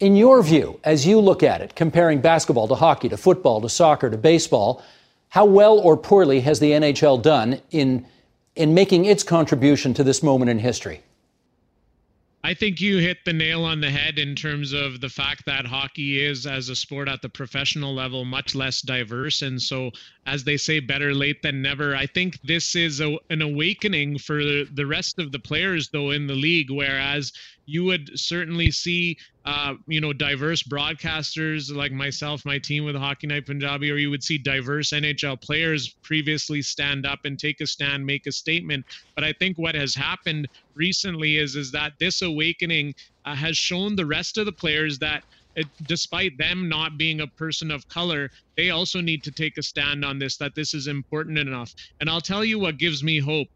In 0.00 0.16
your 0.16 0.42
view, 0.42 0.78
as 0.84 1.06
you 1.06 1.18
look 1.18 1.42
at 1.42 1.62
it, 1.62 1.74
comparing 1.74 2.20
basketball 2.20 2.68
to 2.68 2.74
hockey 2.74 3.08
to 3.08 3.16
football 3.16 3.62
to 3.62 3.68
soccer 3.70 4.10
to 4.10 4.18
baseball, 4.18 4.82
how 5.28 5.46
well 5.46 5.78
or 5.78 5.96
poorly 5.96 6.40
has 6.40 6.60
the 6.60 6.72
NHL 6.72 7.22
done 7.22 7.60
in, 7.70 8.06
in 8.54 8.74
making 8.74 9.06
its 9.06 9.22
contribution 9.22 9.94
to 9.94 10.04
this 10.04 10.22
moment 10.22 10.50
in 10.50 10.58
history? 10.58 11.00
I 12.46 12.54
think 12.54 12.80
you 12.80 12.98
hit 12.98 13.24
the 13.24 13.32
nail 13.32 13.64
on 13.64 13.80
the 13.80 13.90
head 13.90 14.20
in 14.20 14.36
terms 14.36 14.72
of 14.72 15.00
the 15.00 15.08
fact 15.08 15.46
that 15.46 15.66
hockey 15.66 16.24
is, 16.24 16.46
as 16.46 16.68
a 16.68 16.76
sport 16.76 17.08
at 17.08 17.20
the 17.20 17.28
professional 17.28 17.92
level, 17.92 18.24
much 18.24 18.54
less 18.54 18.82
diverse. 18.82 19.42
And 19.42 19.60
so, 19.60 19.90
as 20.26 20.44
they 20.44 20.56
say, 20.56 20.78
better 20.78 21.12
late 21.12 21.42
than 21.42 21.60
never. 21.60 21.96
I 21.96 22.06
think 22.06 22.40
this 22.42 22.76
is 22.76 23.00
a, 23.00 23.18
an 23.30 23.42
awakening 23.42 24.18
for 24.18 24.36
the 24.36 24.86
rest 24.86 25.18
of 25.18 25.32
the 25.32 25.40
players, 25.40 25.88
though, 25.88 26.12
in 26.12 26.28
the 26.28 26.36
league, 26.36 26.70
whereas 26.70 27.32
you 27.66 27.84
would 27.84 28.18
certainly 28.18 28.70
see, 28.70 29.18
uh, 29.44 29.74
you 29.86 30.00
know, 30.00 30.12
diverse 30.12 30.62
broadcasters 30.62 31.74
like 31.74 31.92
myself, 31.92 32.44
my 32.44 32.58
team 32.58 32.84
with 32.84 32.96
Hockey 32.96 33.26
Night 33.26 33.46
Punjabi, 33.46 33.90
or 33.90 33.96
you 33.96 34.08
would 34.10 34.22
see 34.22 34.38
diverse 34.38 34.90
NHL 34.90 35.40
players 35.40 35.94
previously 36.02 36.62
stand 36.62 37.04
up 37.04 37.20
and 37.24 37.38
take 37.38 37.60
a 37.60 37.66
stand, 37.66 38.06
make 38.06 38.26
a 38.26 38.32
statement. 38.32 38.86
But 39.16 39.24
I 39.24 39.32
think 39.32 39.58
what 39.58 39.74
has 39.74 39.94
happened 39.94 40.48
recently 40.74 41.38
is 41.38 41.56
is 41.56 41.72
that 41.72 41.92
this 41.98 42.22
awakening 42.22 42.94
uh, 43.24 43.34
has 43.34 43.56
shown 43.56 43.96
the 43.96 44.06
rest 44.06 44.38
of 44.38 44.46
the 44.46 44.52
players 44.52 44.98
that. 45.00 45.24
It, 45.58 45.68
despite 45.86 46.36
them 46.36 46.68
not 46.68 46.98
being 46.98 47.22
a 47.22 47.26
person 47.26 47.70
of 47.70 47.88
color, 47.88 48.30
they 48.58 48.68
also 48.68 49.00
need 49.00 49.22
to 49.22 49.30
take 49.30 49.56
a 49.56 49.62
stand 49.62 50.04
on 50.04 50.18
this, 50.18 50.36
that 50.36 50.54
this 50.54 50.74
is 50.74 50.86
important 50.86 51.38
enough. 51.38 51.74
And 51.98 52.10
I'll 52.10 52.20
tell 52.20 52.44
you 52.44 52.58
what 52.58 52.76
gives 52.76 53.02
me 53.02 53.20
hope 53.20 53.48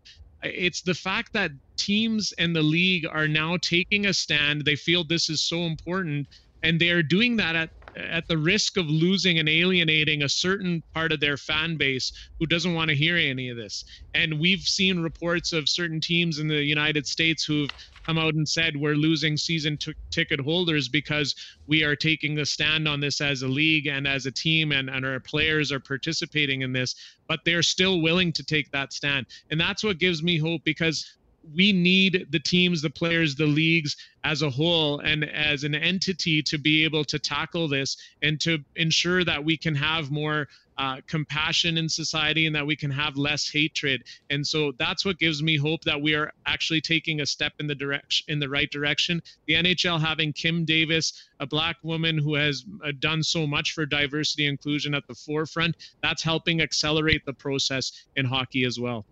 it's 0.42 0.82
the 0.82 0.94
fact 0.94 1.32
that 1.32 1.50
teams 1.78 2.32
and 2.38 2.54
the 2.54 2.62
league 2.62 3.06
are 3.06 3.28
now 3.28 3.56
taking 3.62 4.06
a 4.06 4.14
stand. 4.14 4.64
They 4.64 4.76
feel 4.76 5.04
this 5.04 5.28
is 5.28 5.42
so 5.42 5.62
important, 5.62 6.28
and 6.62 6.80
they 6.80 6.90
are 6.90 7.02
doing 7.02 7.36
that 7.36 7.56
at 7.56 7.70
at 7.96 8.28
the 8.28 8.38
risk 8.38 8.76
of 8.76 8.86
losing 8.86 9.38
and 9.38 9.48
alienating 9.48 10.22
a 10.22 10.28
certain 10.28 10.82
part 10.94 11.12
of 11.12 11.20
their 11.20 11.36
fan 11.36 11.76
base 11.76 12.12
who 12.38 12.46
doesn't 12.46 12.74
want 12.74 12.88
to 12.88 12.94
hear 12.94 13.16
any 13.16 13.48
of 13.48 13.56
this. 13.56 13.84
And 14.14 14.38
we've 14.38 14.60
seen 14.60 15.02
reports 15.02 15.52
of 15.52 15.68
certain 15.68 16.00
teams 16.00 16.38
in 16.38 16.48
the 16.48 16.62
United 16.62 17.06
States 17.06 17.44
who've 17.44 17.70
come 18.10 18.18
out 18.18 18.34
and 18.34 18.48
said 18.48 18.76
we're 18.76 18.94
losing 18.96 19.36
season 19.36 19.76
t- 19.76 19.94
ticket 20.10 20.40
holders 20.40 20.88
because 20.88 21.32
we 21.68 21.84
are 21.84 21.94
taking 21.94 22.40
a 22.40 22.44
stand 22.44 22.88
on 22.88 22.98
this 22.98 23.20
as 23.20 23.42
a 23.42 23.46
league 23.46 23.86
and 23.86 24.04
as 24.08 24.26
a 24.26 24.32
team 24.32 24.72
and, 24.72 24.90
and 24.90 25.06
our 25.06 25.20
players 25.20 25.70
are 25.70 25.78
participating 25.78 26.62
in 26.62 26.72
this 26.72 26.96
but 27.30 27.38
they're 27.44 27.62
still 27.62 28.02
willing 28.02 28.32
to 28.32 28.42
take 28.42 28.68
that 28.72 28.92
stand. 28.92 29.24
And 29.52 29.60
that's 29.60 29.84
what 29.84 29.98
gives 29.98 30.20
me 30.20 30.36
hope 30.36 30.62
because 30.64 31.06
we 31.54 31.72
need 31.72 32.26
the 32.30 32.38
teams, 32.38 32.82
the 32.82 32.90
players, 32.90 33.34
the 33.34 33.46
leagues 33.46 33.96
as 34.24 34.42
a 34.42 34.50
whole 34.50 35.00
and 35.00 35.24
as 35.24 35.64
an 35.64 35.74
entity 35.74 36.42
to 36.42 36.58
be 36.58 36.84
able 36.84 37.04
to 37.04 37.18
tackle 37.18 37.68
this 37.68 37.96
and 38.22 38.40
to 38.40 38.58
ensure 38.76 39.24
that 39.24 39.42
we 39.42 39.56
can 39.56 39.74
have 39.74 40.10
more 40.10 40.46
uh, 40.80 40.98
compassion 41.06 41.76
in 41.76 41.88
society 41.88 42.46
and 42.46 42.56
that 42.56 42.66
we 42.66 42.74
can 42.74 42.90
have 42.90 43.16
less 43.16 43.50
hatred. 43.50 44.02
And 44.30 44.46
so 44.46 44.72
that's 44.78 45.04
what 45.04 45.18
gives 45.18 45.42
me 45.42 45.58
hope 45.58 45.84
that 45.84 46.00
we 46.00 46.14
are 46.14 46.32
actually 46.46 46.80
taking 46.80 47.20
a 47.20 47.26
step 47.26 47.52
in 47.60 47.66
the 47.66 47.74
direction 47.74 48.24
in 48.28 48.40
the 48.40 48.48
right 48.48 48.70
direction. 48.70 49.22
The 49.46 49.54
NHL 49.54 50.00
having 50.00 50.32
Kim 50.32 50.64
Davis, 50.64 51.28
a 51.38 51.46
black 51.46 51.76
woman 51.82 52.16
who 52.16 52.34
has 52.34 52.64
uh, 52.82 52.92
done 52.98 53.22
so 53.22 53.46
much 53.46 53.72
for 53.72 53.84
diversity 53.84 54.46
inclusion 54.46 54.94
at 54.94 55.06
the 55.06 55.14
forefront, 55.14 55.76
that's 56.02 56.22
helping 56.22 56.62
accelerate 56.62 57.26
the 57.26 57.34
process 57.34 58.06
in 58.16 58.24
hockey 58.24 58.64
as 58.64 58.80
well. 58.80 59.04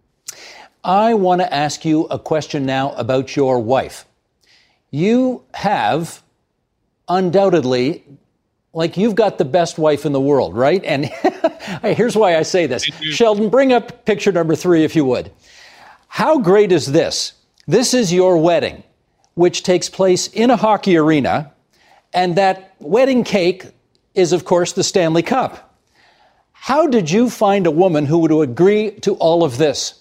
I 0.85 1.15
want 1.15 1.41
to 1.41 1.53
ask 1.53 1.85
you 1.85 2.05
a 2.05 2.19
question 2.19 2.65
now 2.65 2.93
about 2.93 3.37
your 3.37 3.59
wife. 3.59 4.05
You 4.91 5.45
have 5.55 6.23
undoubtedly 7.09 8.05
like 8.73 8.97
you've 8.97 9.15
got 9.15 9.39
the 9.39 9.45
best 9.45 9.79
wife 9.79 10.07
in 10.07 10.13
the 10.13 10.21
world, 10.21 10.55
right? 10.55 10.85
And 10.85 11.07
here's 11.83 12.17
why 12.17 12.37
I 12.37 12.43
say 12.43 12.67
this. 12.67 12.85
Sheldon, 12.85 13.49
bring 13.49 13.73
up 13.73 14.05
picture 14.05 14.31
number 14.31 14.55
three, 14.55 14.85
if 14.85 14.95
you 14.95 15.05
would. 15.05 15.33
How 16.07 16.39
great 16.39 16.73
is 16.73 16.87
this? 16.87 17.33
This 17.67 17.93
is 17.93 18.13
your 18.13 18.39
wedding, 18.39 18.83
which 19.35 19.63
takes 19.63 19.89
place 19.89 20.29
in 20.29 20.51
a 20.51 20.57
hockey 20.57 20.97
arena, 20.97 21.53
and 22.13 22.37
that 22.37 22.75
wedding 22.79 23.25
cake 23.25 23.67
is, 24.15 24.33
of 24.33 24.45
course, 24.45 24.73
the 24.73 24.85
Stanley 24.85 25.23
Cup. 25.23 25.75
How 26.53 26.87
did 26.87 27.11
you 27.11 27.31
find 27.31 27.67
a 27.67 27.71
woman 27.71 28.07
who 28.07 28.19
would 28.19 28.33
agree 28.33 28.93
to 29.01 29.15
all 29.15 29.45
of 29.45 29.59
this? 29.59 30.01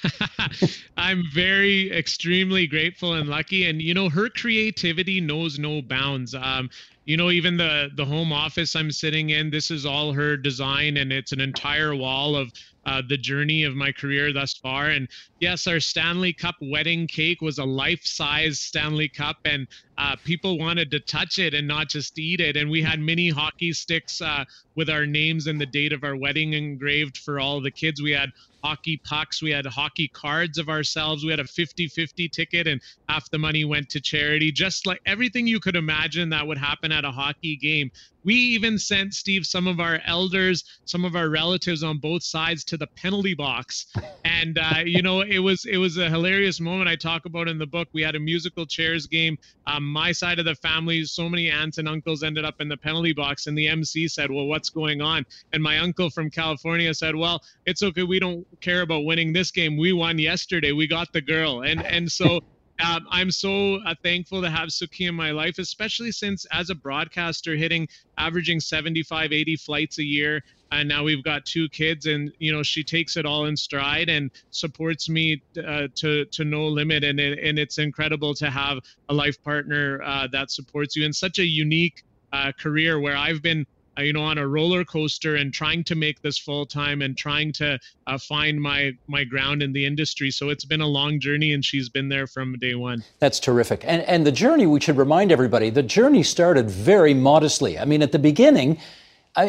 I'm 0.96 1.22
very 1.32 1.92
extremely 1.92 2.66
grateful 2.66 3.14
and 3.14 3.28
lucky. 3.28 3.68
And 3.68 3.80
you 3.80 3.94
know, 3.94 4.08
her 4.08 4.28
creativity 4.28 5.20
knows 5.20 5.58
no 5.58 5.82
bounds. 5.82 6.34
Um, 6.34 6.70
you 7.04 7.16
know 7.16 7.30
even 7.30 7.56
the 7.56 7.90
the 7.96 8.04
home 8.04 8.32
office 8.32 8.76
i'm 8.76 8.90
sitting 8.90 9.30
in 9.30 9.50
this 9.50 9.70
is 9.70 9.84
all 9.84 10.12
her 10.12 10.36
design 10.36 10.96
and 10.96 11.12
it's 11.12 11.32
an 11.32 11.40
entire 11.40 11.94
wall 11.94 12.36
of 12.36 12.52
uh, 12.86 13.02
the 13.08 13.16
journey 13.16 13.64
of 13.64 13.74
my 13.74 13.92
career 13.92 14.32
thus 14.32 14.54
far 14.54 14.88
and 14.88 15.08
yes 15.40 15.66
our 15.66 15.80
stanley 15.80 16.32
cup 16.32 16.54
wedding 16.60 17.06
cake 17.06 17.40
was 17.40 17.58
a 17.58 17.64
life-size 17.64 18.60
stanley 18.60 19.08
cup 19.08 19.36
and 19.44 19.66
uh, 19.98 20.16
people 20.24 20.58
wanted 20.58 20.90
to 20.90 20.98
touch 21.00 21.38
it 21.38 21.54
and 21.54 21.68
not 21.68 21.88
just 21.88 22.18
eat 22.18 22.40
it 22.40 22.56
and 22.56 22.70
we 22.70 22.82
had 22.82 22.98
mini 22.98 23.28
hockey 23.28 23.72
sticks 23.72 24.20
uh, 24.20 24.44
with 24.74 24.88
our 24.88 25.06
names 25.06 25.46
and 25.46 25.60
the 25.60 25.66
date 25.66 25.92
of 25.92 26.04
our 26.04 26.16
wedding 26.16 26.54
engraved 26.54 27.18
for 27.18 27.38
all 27.38 27.60
the 27.60 27.70
kids 27.70 28.02
we 28.02 28.10
had 28.10 28.30
hockey 28.62 29.00
pucks. 29.04 29.42
We 29.42 29.50
had 29.50 29.66
hockey 29.66 30.08
cards 30.08 30.58
of 30.58 30.68
ourselves. 30.68 31.24
We 31.24 31.30
had 31.30 31.40
a 31.40 31.44
50 31.44 31.88
50 31.88 32.28
ticket, 32.28 32.66
and 32.66 32.80
half 33.08 33.30
the 33.30 33.38
money 33.38 33.64
went 33.64 33.88
to 33.90 34.00
charity. 34.00 34.52
Just 34.52 34.86
like 34.86 35.00
everything 35.06 35.46
you 35.46 35.60
could 35.60 35.76
imagine 35.76 36.30
that 36.30 36.46
would 36.46 36.58
happen 36.58 36.92
at 36.92 37.04
a 37.04 37.10
hockey 37.10 37.56
game. 37.56 37.90
We 38.24 38.34
even 38.34 38.78
sent 38.78 39.14
Steve 39.14 39.44
some 39.46 39.66
of 39.66 39.80
our 39.80 40.00
elders, 40.04 40.64
some 40.84 41.04
of 41.04 41.16
our 41.16 41.28
relatives 41.28 41.82
on 41.82 41.98
both 41.98 42.22
sides 42.22 42.64
to 42.64 42.76
the 42.76 42.86
penalty 42.86 43.34
box, 43.34 43.86
and 44.24 44.58
uh, 44.58 44.82
you 44.84 45.02
know 45.02 45.22
it 45.22 45.38
was 45.38 45.64
it 45.64 45.78
was 45.78 45.96
a 45.96 46.08
hilarious 46.08 46.60
moment 46.60 46.88
I 46.88 46.96
talk 46.96 47.24
about 47.24 47.48
in 47.48 47.58
the 47.58 47.66
book. 47.66 47.88
We 47.92 48.02
had 48.02 48.14
a 48.14 48.20
musical 48.20 48.66
chairs 48.66 49.06
game. 49.06 49.36
Um, 49.66 49.84
my 49.84 50.12
side 50.12 50.38
of 50.38 50.44
the 50.44 50.54
family, 50.56 51.04
so 51.04 51.28
many 51.28 51.50
aunts 51.50 51.78
and 51.78 51.88
uncles 51.88 52.22
ended 52.22 52.44
up 52.44 52.60
in 52.60 52.68
the 52.68 52.76
penalty 52.76 53.12
box, 53.12 53.46
and 53.46 53.56
the 53.56 53.68
MC 53.68 54.08
said, 54.08 54.30
"Well, 54.30 54.46
what's 54.46 54.70
going 54.70 55.00
on?" 55.00 55.24
And 55.52 55.62
my 55.62 55.78
uncle 55.78 56.10
from 56.10 56.30
California 56.30 56.94
said, 56.94 57.16
"Well, 57.16 57.42
it's 57.66 57.82
okay. 57.82 58.02
We 58.02 58.18
don't 58.18 58.46
care 58.60 58.82
about 58.82 59.04
winning 59.04 59.32
this 59.32 59.50
game. 59.50 59.76
We 59.76 59.92
won 59.92 60.18
yesterday. 60.18 60.72
We 60.72 60.86
got 60.86 61.12
the 61.12 61.20
girl." 61.20 61.62
And 61.62 61.84
and 61.84 62.10
so 62.10 62.40
um, 62.82 63.06
I'm 63.10 63.30
so 63.30 63.76
uh, 63.76 63.94
thankful 64.02 64.42
to 64.42 64.50
have 64.50 64.68
Suki 64.68 65.08
in 65.08 65.14
my 65.14 65.30
life, 65.30 65.58
especially 65.58 66.10
since 66.12 66.46
as 66.52 66.70
a 66.70 66.74
broadcaster, 66.74 67.56
hitting 67.56 67.88
averaging 68.18 68.60
75, 68.60 69.32
80 69.32 69.56
flights 69.56 69.98
a 69.98 70.04
year. 70.04 70.42
And 70.70 70.88
now 70.88 71.04
we've 71.04 71.22
got 71.22 71.44
two 71.44 71.68
kids, 71.68 72.06
and 72.06 72.32
you 72.38 72.50
know 72.50 72.62
she 72.62 72.82
takes 72.82 73.16
it 73.18 73.26
all 73.26 73.44
in 73.44 73.56
stride 73.56 74.08
and 74.08 74.30
supports 74.50 75.08
me 75.08 75.42
uh, 75.58 75.88
to 75.96 76.24
to 76.24 76.44
no 76.44 76.66
limit. 76.66 77.04
And 77.04 77.20
and 77.20 77.58
it's 77.58 77.78
incredible 77.78 78.34
to 78.34 78.50
have 78.50 78.78
a 79.10 79.14
life 79.14 79.42
partner 79.42 80.00
uh, 80.02 80.28
that 80.32 80.50
supports 80.50 80.96
you 80.96 81.04
in 81.04 81.12
such 81.12 81.38
a 81.38 81.44
unique 81.44 82.04
uh, 82.32 82.52
career 82.58 82.98
where 83.00 83.16
I've 83.16 83.42
been 83.42 83.66
uh, 83.98 84.02
you 84.02 84.12
know 84.12 84.22
on 84.22 84.38
a 84.38 84.46
roller 84.46 84.84
coaster 84.84 85.36
and 85.36 85.52
trying 85.52 85.84
to 85.84 85.94
make 85.94 86.22
this 86.22 86.38
full 86.38 86.66
time 86.66 87.02
and 87.02 87.16
trying 87.16 87.52
to 87.52 87.78
uh, 88.06 88.18
find 88.18 88.60
my 88.60 88.92
my 89.06 89.24
ground 89.24 89.62
in 89.62 89.72
the 89.72 89.84
industry. 89.84 90.30
So 90.30 90.48
it's 90.48 90.64
been 90.64 90.80
a 90.80 90.86
long 90.86 91.20
journey 91.20 91.52
and 91.52 91.64
she's 91.64 91.88
been 91.88 92.08
there 92.08 92.26
from 92.26 92.58
day 92.58 92.74
one. 92.74 93.04
That's 93.18 93.38
terrific. 93.40 93.84
And 93.84 94.02
and 94.02 94.26
the 94.26 94.32
journey 94.32 94.66
we 94.66 94.80
should 94.80 94.96
remind 94.96 95.32
everybody 95.32 95.70
the 95.70 95.82
journey 95.82 96.22
started 96.22 96.70
very 96.70 97.14
modestly. 97.14 97.78
I 97.78 97.84
mean 97.84 98.02
at 98.02 98.12
the 98.12 98.18
beginning 98.18 98.78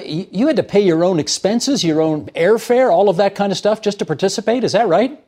you 0.05 0.47
had 0.47 0.55
to 0.55 0.63
pay 0.63 0.79
your 0.79 1.03
own 1.03 1.19
expenses 1.19 1.83
your 1.83 2.01
own 2.01 2.27
airfare 2.27 2.89
all 2.89 3.09
of 3.09 3.17
that 3.17 3.35
kind 3.35 3.51
of 3.51 3.57
stuff 3.57 3.81
just 3.81 3.99
to 3.99 4.05
participate. 4.05 4.63
Is 4.63 4.71
that 4.73 4.87
right 4.87 5.22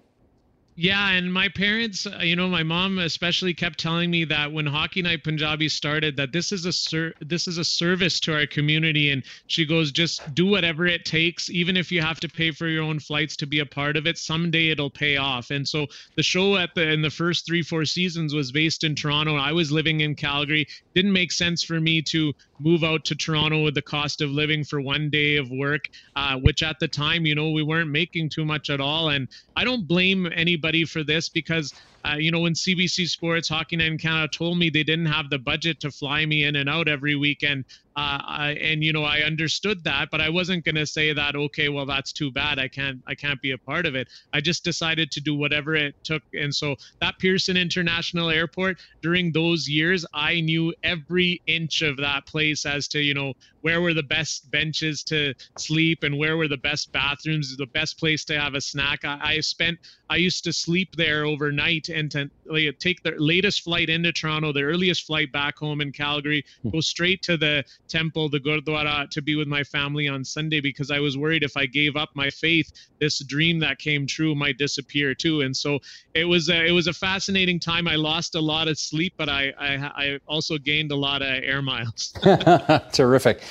yeah, 0.77 1.11
and 1.11 1.33
my 1.33 1.47
parents, 1.47 2.05
uh, 2.05 2.19
you 2.21 2.35
know, 2.35 2.49
my 2.49 2.61
mom 2.61 2.99
especially 2.99 3.53
kept 3.53 3.79
telling 3.79 4.11
me 4.11 4.25
that 4.25 4.51
when 4.51 4.65
Hockey 4.65 5.01
Night 5.01 5.23
Punjabi 5.23 5.69
started, 5.69 6.17
that 6.17 6.33
this 6.33 6.51
is 6.51 6.65
a 6.65 6.73
ser- 6.73 7.13
this 7.21 7.47
is 7.47 7.57
a 7.57 7.63
service 7.63 8.19
to 8.21 8.33
our 8.33 8.45
community, 8.45 9.09
and 9.11 9.23
she 9.47 9.65
goes, 9.65 9.93
just 9.93 10.35
do 10.35 10.45
whatever 10.45 10.85
it 10.85 11.05
takes, 11.05 11.49
even 11.49 11.77
if 11.77 11.93
you 11.93 12.01
have 12.01 12.19
to 12.19 12.27
pay 12.27 12.51
for 12.51 12.67
your 12.67 12.83
own 12.83 12.99
flights 12.99 13.38
to 13.38 13.45
be 13.45 13.59
a 13.59 13.65
part 13.65 13.95
of 13.95 14.05
it. 14.05 14.17
Someday 14.17 14.67
it'll 14.67 14.89
pay 14.89 15.15
off. 15.15 15.49
And 15.49 15.65
so 15.65 15.88
the 16.17 16.23
show 16.23 16.57
at 16.57 16.75
the 16.75 16.91
in 16.91 17.01
the 17.01 17.09
first 17.09 17.45
three 17.45 17.61
four 17.61 17.85
seasons 17.85 18.33
was 18.33 18.51
based 18.51 18.83
in 18.83 18.95
Toronto. 18.95 19.38
I 19.38 19.53
was 19.53 19.71
living 19.71 20.01
in 20.01 20.13
Calgary. 20.13 20.67
Didn't 20.93 21.13
make 21.13 21.31
sense 21.31 21.63
for 21.63 21.79
me 21.79 22.01
to 22.01 22.33
move 22.59 22.83
out 22.83 23.05
to 23.05 23.15
Toronto 23.15 23.63
with 23.63 23.75
the 23.75 23.81
cost 23.81 24.19
of 24.19 24.29
living 24.29 24.65
for 24.65 24.81
one 24.81 25.09
day 25.09 25.38
of 25.38 25.49
work, 25.51 25.85
uh, 26.17 26.35
which 26.38 26.63
at 26.63 26.79
the 26.79 26.88
time, 26.88 27.25
you 27.25 27.35
know, 27.35 27.51
we 27.51 27.63
weren't 27.63 27.89
making 27.89 28.29
too 28.29 28.43
much 28.43 28.69
at 28.69 28.81
all. 28.81 29.09
And 29.09 29.29
I 29.55 29.63
don't 29.63 29.88
blame 29.88 30.29
anybody 30.33 30.64
anybody 30.65 30.86
for 30.86 31.04
this 31.04 31.30
because 31.30 31.73
uh, 32.06 32.15
you 32.18 32.30
know, 32.30 32.41
when 32.41 32.54
CBC 32.54 33.08
Sports 33.08 33.50
Hockey 33.50 33.78
Night 33.78 33.91
in 33.91 33.98
Canada 33.98 34.30
told 34.32 34.60
me 34.60 34.70
they 34.70 34.84
didn't 34.84 35.08
have 35.08 35.30
the 35.30 35.39
budget 35.39 35.80
to 35.80 35.91
fly 35.91 36.26
me 36.26 36.44
in 36.44 36.56
and 36.56 36.70
out 36.70 36.88
every 36.88 37.15
weekend, 37.15 37.65
uh, 37.98 38.20
I, 38.22 38.58
and 38.62 38.84
you 38.84 38.91
know, 38.91 39.04
I 39.04 39.22
understood 39.22 39.84
that, 39.86 40.10
but 40.12 40.20
I 40.20 40.30
wasn't 40.30 40.65
going 40.65 40.76
to 40.76 40.86
say 40.86 41.13
that. 41.13 41.36
Okay, 41.36 41.70
well, 41.70 41.86
that's 41.86 42.12
too 42.12 42.30
bad. 42.30 42.60
I 42.60 42.68
can't, 42.68 43.00
I 43.08 43.15
can't 43.15 43.41
be 43.41 43.52
a 43.52 43.58
part 43.58 43.86
of 43.86 43.96
it. 43.96 44.10
I 44.34 44.41
just 44.41 44.65
decided 44.65 45.12
to 45.12 45.22
do 45.22 45.34
whatever 45.34 45.76
it 45.76 45.96
took, 46.04 46.22
and 46.34 46.54
so 46.54 46.76
that 47.00 47.15
Pearson 47.20 47.56
International 47.56 48.30
Airport 48.30 48.78
during 49.02 49.32
those 49.32 49.68
years, 49.68 50.06
I 50.13 50.41
knew 50.41 50.74
every 50.84 51.41
inch 51.48 51.82
of 51.82 51.96
that 51.98 52.28
place 52.28 52.65
as 52.65 52.88
to 52.89 53.00
you 53.00 53.13
know 53.13 53.34
where 53.62 53.82
were 53.82 53.96
the 53.96 54.04
best 54.04 54.52
benches 54.52 55.04
to 55.04 55.34
sleep 55.56 56.04
and 56.04 56.20
where 56.20 56.38
were 56.38 56.48
the 56.48 56.58
best 56.58 56.91
bathrooms, 56.91 57.58
the 57.58 57.65
best 57.65 57.98
place 57.98 58.24
to 58.26 58.39
have 58.39 58.54
a 58.54 58.62
snack. 58.62 59.00
I, 59.04 59.20
I 59.24 59.39
spent, 59.39 59.80
I 60.08 60.18
used 60.18 60.44
to 60.44 60.54
sleep 60.54 60.89
there 60.98 61.26
overnight 61.26 61.89
to 62.12 62.29
like, 62.45 62.77
take 62.79 63.01
the 63.03 63.13
latest 63.17 63.62
flight 63.62 63.89
into 63.89 64.12
Toronto, 64.12 64.51
the 64.51 64.63
earliest 64.63 65.05
flight 65.05 65.31
back 65.31 65.58
home 65.58 65.81
in 65.81 65.91
Calgary, 65.91 66.43
hmm. 66.62 66.69
go 66.69 66.81
straight 66.81 67.21
to 67.23 67.38
the 67.38 67.63
temple, 67.88 68.29
the 68.29 68.39
Gurdwara, 68.39 69.10
to 69.10 69.21
be 69.21 69.36
with 69.36 69.47
my 69.47 69.63
family 69.63 70.08
on 70.08 70.23
Sunday 70.23 70.60
because 70.60 70.91
I 70.91 70.99
was 70.99 71.17
worried 71.17 71.43
if 71.43 71.58
I 71.58 71.65
gave 71.65 71.95
up 71.95 72.10
my 72.13 72.29
faith, 72.29 72.71
this 72.99 73.19
dream 73.25 73.60
that 73.60 73.79
came 73.79 74.05
true 74.05 74.36
might 74.36 74.58
disappear 74.58 75.15
too. 75.15 75.41
And 75.41 75.55
so 75.55 75.79
it 76.13 76.25
was 76.25 76.49
a, 76.49 76.65
it 76.65 76.71
was 76.71 76.88
a 76.88 76.93
fascinating 76.93 77.60
time. 77.60 77.88
I 77.88 77.95
lost 77.95 78.36
a 78.36 78.41
lot 78.41 78.67
of 78.67 78.77
sleep, 78.77 79.13
but 79.17 79.29
I 79.29 79.53
I, 79.60 79.91
I 79.95 80.19
also 80.27 80.58
gained 80.58 80.91
a 80.91 80.95
lot 80.95 81.21
of 81.21 81.27
air 81.27 81.62
miles. 81.62 82.13
Terrific. 82.91 83.41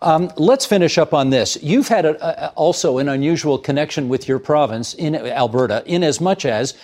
Um, 0.00 0.32
let's 0.36 0.66
finish 0.66 0.98
up 0.98 1.14
on 1.14 1.30
this. 1.30 1.56
You've 1.62 1.88
had 1.88 2.04
a, 2.04 2.46
a, 2.46 2.48
also 2.50 2.98
an 2.98 3.08
unusual 3.08 3.56
connection 3.56 4.08
with 4.08 4.26
your 4.26 4.40
province 4.40 4.94
in 4.94 5.14
Alberta, 5.14 5.84
in 5.86 6.02
as 6.02 6.20
much 6.20 6.44
as 6.44 6.74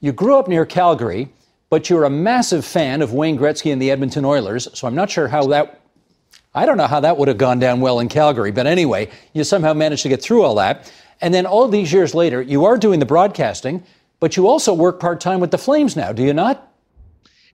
you 0.00 0.12
grew 0.12 0.38
up 0.38 0.48
near 0.48 0.64
Calgary, 0.64 1.28
but 1.70 1.90
you're 1.90 2.04
a 2.04 2.10
massive 2.10 2.64
fan 2.64 3.02
of 3.02 3.12
Wayne 3.12 3.38
Gretzky 3.38 3.72
and 3.72 3.80
the 3.82 3.90
Edmonton 3.90 4.24
Oilers. 4.24 4.68
So 4.72 4.86
I'm 4.86 4.94
not 4.94 5.10
sure 5.10 5.28
how 5.28 5.46
that, 5.48 5.80
I 6.54 6.66
don't 6.66 6.76
know 6.76 6.86
how 6.86 7.00
that 7.00 7.18
would 7.18 7.28
have 7.28 7.38
gone 7.38 7.58
down 7.58 7.80
well 7.80 8.00
in 8.00 8.08
Calgary. 8.08 8.50
But 8.50 8.66
anyway, 8.66 9.10
you 9.32 9.44
somehow 9.44 9.74
managed 9.74 10.02
to 10.04 10.08
get 10.08 10.22
through 10.22 10.42
all 10.42 10.54
that. 10.56 10.92
And 11.20 11.34
then 11.34 11.46
all 11.46 11.68
these 11.68 11.92
years 11.92 12.14
later, 12.14 12.40
you 12.40 12.64
are 12.64 12.78
doing 12.78 13.00
the 13.00 13.06
broadcasting, 13.06 13.82
but 14.20 14.36
you 14.36 14.46
also 14.46 14.72
work 14.72 15.00
part 15.00 15.20
time 15.20 15.40
with 15.40 15.50
the 15.50 15.58
Flames 15.58 15.96
now, 15.96 16.12
do 16.12 16.22
you 16.22 16.32
not? 16.32 16.67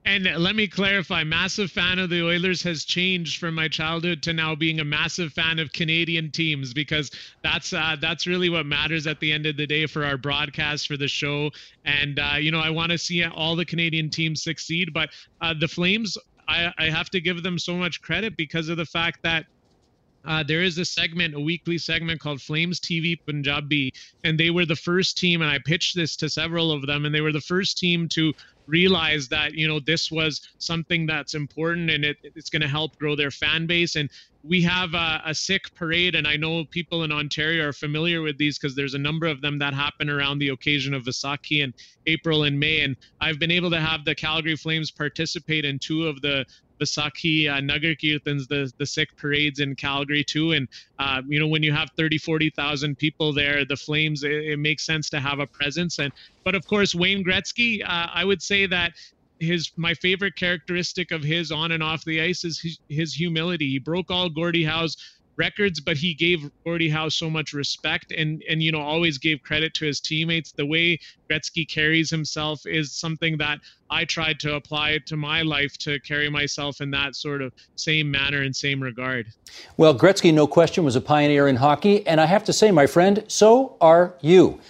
And 0.07 0.25
let 0.37 0.55
me 0.55 0.69
clarify, 0.69 1.25
massive 1.25 1.71
fan 1.71 1.99
of 1.99 2.11
the 2.11 2.23
Oilers 2.23 2.63
has 2.63 2.85
changed 2.85 3.39
from 3.39 3.55
my 3.55 3.69
childhood 3.69 4.23
to 4.25 4.35
now 4.35 4.55
being 4.55 4.81
a 4.81 4.85
massive 4.85 5.33
fan 5.33 5.59
of 5.59 5.73
Canadian 5.73 6.31
teams 6.31 6.75
because 6.75 7.11
that's 7.43 7.73
uh, 7.73 7.97
that's 7.99 8.27
really 8.27 8.51
what 8.51 8.67
matters 8.67 9.07
at 9.07 9.19
the 9.21 9.33
end 9.33 9.47
of 9.47 9.57
the 9.57 9.67
day 9.67 9.87
for 9.87 10.05
our 10.05 10.19
broadcast 10.19 10.89
for 10.89 10.99
the 10.99 11.09
show. 11.09 11.51
And 11.87 12.19
uh, 12.19 12.35
you 12.39 12.51
know, 12.51 12.61
I 12.61 12.69
want 12.69 12.93
to 12.93 12.99
see 12.99 13.25
all 13.25 13.57
the 13.57 13.65
Canadian 13.65 14.11
teams 14.11 14.43
succeed, 14.43 14.93
but 14.93 15.09
uh, 15.41 15.55
the 15.59 15.69
Flames, 15.69 16.19
I, 16.49 16.71
I 16.77 16.91
have 16.91 17.09
to 17.11 17.21
give 17.21 17.43
them 17.43 17.59
so 17.59 17.75
much 17.75 18.03
credit 18.03 18.37
because 18.37 18.69
of 18.69 18.77
the 18.77 18.85
fact 18.85 19.23
that 19.23 19.47
uh, 20.27 20.43
there 20.43 20.63
is 20.63 20.79
a 20.79 20.85
segment, 20.85 21.35
a 21.35 21.41
weekly 21.41 21.79
segment 21.79 22.21
called 22.21 22.41
Flames 22.41 22.81
TV 22.81 23.17
Punjabi, 23.27 23.93
and 24.25 24.39
they 24.39 24.51
were 24.51 24.67
the 24.67 24.77
first 24.77 25.19
team, 25.19 25.43
and 25.43 25.51
I 25.51 25.59
pitched 25.65 25.97
this 25.97 26.17
to 26.17 26.29
several 26.29 26.73
of 26.73 26.87
them, 26.87 27.05
and 27.05 27.15
they 27.15 27.21
were 27.21 27.33
the 27.33 27.41
first 27.41 27.79
team 27.79 28.09
to 28.11 28.33
realize 28.67 29.29
that 29.29 29.55
you 29.55 29.69
know 29.69 29.81
this 29.81 30.11
was 30.11 30.41
something 30.59 31.07
that's 31.07 31.35
important 31.35 31.91
and 31.91 32.05
it, 32.05 32.17
it's 32.23 32.51
going 32.51 32.63
to 32.63 32.69
help 32.69 32.97
grow 32.99 33.15
their 33.15 33.31
fan 33.31 33.67
base. 33.67 33.97
And 33.97 34.09
we 34.43 34.63
have 34.63 34.95
a, 34.95 35.23
a 35.25 35.35
Sikh 35.35 35.75
parade 35.75 36.15
and 36.15 36.29
i 36.29 36.37
know 36.37 36.65
people 36.71 37.03
in 37.03 37.11
ontario 37.11 37.69
are 37.69 37.73
familiar 37.73 38.21
with 38.21 38.37
these 38.37 38.59
because 38.59 38.77
there's 38.77 38.93
a 38.95 38.99
number 38.99 39.27
of 39.27 39.41
them 39.41 39.59
that 39.59 39.73
happen 39.73 40.11
around 40.11 40.39
the 40.39 40.51
occasion 40.51 40.93
of 40.93 41.05
Vaisakhi 41.05 41.63
in 41.63 41.73
april 42.07 42.45
and 42.45 42.61
may. 42.61 42.81
And 42.81 42.97
i've 43.21 43.39
been 43.39 43.51
able 43.51 43.71
to 43.71 43.81
have 43.81 44.05
the 44.05 44.15
calgary 44.15 44.57
flames 44.57 44.91
participate 44.91 45.65
in 45.65 45.79
two 45.79 46.07
of 46.07 46.21
the 46.21 46.45
Vaisakhi 46.81 47.51
uh, 47.51 47.61
Nagar 47.61 47.95
the, 48.01 48.73
the 48.79 48.87
Sikh 48.87 49.17
parades 49.17 49.61
in 49.61 49.75
Calgary 49.75 50.25
too. 50.25 50.53
And, 50.53 50.69
uh, 50.99 51.23
you 51.27 51.39
know, 51.39 51.47
when 51.47 51.63
you 51.63 51.73
have 51.73 51.91
30, 51.97 52.19
40,000 52.19 52.97
people 52.97 53.33
there, 53.33 53.65
the 53.65 53.77
Flames, 53.77 54.25
it, 54.25 54.33
it, 54.33 54.59
makes 54.59 54.85
sense 54.85 55.11
to 55.11 55.21
have 55.21 55.41
a 55.41 55.47
presence. 55.47 55.99
And, 55.99 56.13
but 56.43 56.55
of 56.55 56.67
course, 56.67 56.95
Wayne 56.95 57.25
Gretzky, 57.25 57.83
uh, 57.83 58.09
I 58.13 58.25
would 58.25 58.43
say 58.43 58.67
that 58.67 58.93
his 59.41 59.73
my 59.77 59.95
favorite 59.95 60.37
characteristic 60.37 61.11
of 61.11 61.23
his 61.23 61.51
on 61.51 61.73
and 61.73 61.83
off 61.83 62.05
the 62.05 62.21
ice 62.21 62.45
is 62.45 62.61
his, 62.61 62.79
his 62.89 63.15
humility. 63.15 63.69
He 63.69 63.79
broke 63.79 64.11
all 64.11 64.29
Gordie 64.29 64.65
Howe's 64.65 64.97
records, 65.37 65.81
but 65.81 65.97
he 65.97 66.15
gave 66.15 66.51
Gordie 66.65 66.89
Howe 66.89 67.09
so 67.09 67.29
much 67.31 67.53
respect 67.53 68.13
and 68.13 68.43
and 68.49 68.63
you 68.63 68.73
know 68.73 68.81
always 68.81 69.19
gave 69.19 69.43
credit 69.43 69.75
to 69.75 69.87
his 69.87 70.01
teammates. 70.01 70.53
The 70.53 70.67
way 70.67 70.99
Gretzky 71.31 71.69
carries 71.69 72.11
himself 72.11 72.67
is 72.67 72.93
something 72.93 73.39
that 73.39 73.59
I 73.91 74.05
tried 74.05 74.41
to 74.41 74.55
apply 74.55 74.99
to 75.07 75.17
my 75.17 75.43
life 75.43 75.77
to 75.79 76.01
carry 76.01 76.29
myself 76.29 76.81
in 76.81 76.91
that 76.93 77.17
sort 77.17 77.43
of 77.43 77.53
same 77.77 78.11
manner 78.11 78.43
and 78.43 78.55
same 78.55 78.83
regard. 78.83 79.27
Well, 79.77 79.95
Gretzky, 79.95 80.33
no 80.33 80.47
question, 80.47 80.85
was 80.85 80.97
a 80.97 81.01
pioneer 81.01 81.49
in 81.49 81.57
hockey, 81.57 82.07
and 82.07 82.21
I 82.21 82.27
have 82.27 82.45
to 82.45 82.53
say, 82.53 82.71
my 82.71 82.87
friend, 82.87 83.25
so 83.29 83.77
are 83.81 84.15
you. 84.21 84.61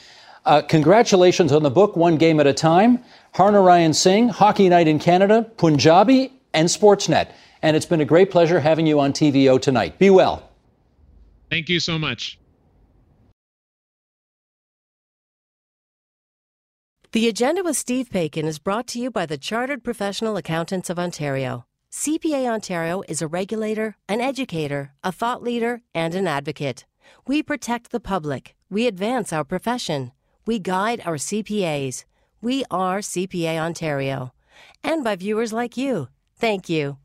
Uh, 0.45 0.61
congratulations 0.61 1.53
on 1.53 1.63
the 1.63 1.71
book, 1.71 1.97
One 1.97 2.17
Game 2.17 2.39
at 2.39 2.47
a 2.47 2.53
Time. 2.53 3.03
Harnarayan 3.35 3.95
Singh, 3.95 4.29
Hockey 4.29 4.69
Night 4.69 4.87
in 4.87 4.99
Canada, 4.99 5.51
Punjabi, 5.57 6.33
and 6.53 6.69
Sportsnet. 6.69 7.29
And 7.63 7.77
it's 7.77 7.87
been 7.87 8.01
a 8.01 8.05
great 8.05 8.31
pleasure 8.31 8.61
having 8.61 8.87
you 8.87 9.01
on 9.01 9.13
TVO 9.13 9.61
tonight. 9.61 9.99
Be 9.99 10.11
well. 10.11 10.51
Thank 11.55 11.69
you 11.69 11.79
so 11.79 12.01
much. 12.01 12.37
The 17.13 17.29
Agenda 17.29 17.63
with 17.63 17.77
Steve 17.77 18.09
Paikin 18.11 18.45
is 18.45 18.59
brought 18.59 18.89
to 18.89 18.99
you 18.99 19.09
by 19.09 19.25
the 19.25 19.39
Chartered 19.39 19.85
Professional 19.85 20.37
Accountants 20.37 20.91
of 20.91 20.99
Ontario. 20.99 21.65
CPA 21.93 22.49
Ontario 22.49 23.05
is 23.07 23.23
a 23.23 23.29
regulator, 23.29 23.95
an 24.09 24.21
educator, 24.21 24.95
a 25.05 25.13
thought 25.13 25.45
leader, 25.45 25.83
and 25.95 26.17
an 26.17 26.27
advocate. 26.27 26.87
We 27.25 27.41
protect 27.41 27.93
the 27.93 28.01
public. 28.01 28.57
We 28.69 28.89
advance 28.89 29.33
our 29.33 29.45
profession. 29.45 30.11
We 30.45 30.59
guide 30.59 31.03
our 31.05 31.19
CPAs. 31.19 32.05
We 32.43 32.65
are 32.69 32.99
CPA 32.99 33.61
Ontario. 33.61 34.33
And 34.83 35.05
by 35.05 35.15
viewers 35.15 35.53
like 35.53 35.77
you. 35.77 36.09
Thank 36.35 36.69
you. 36.69 36.99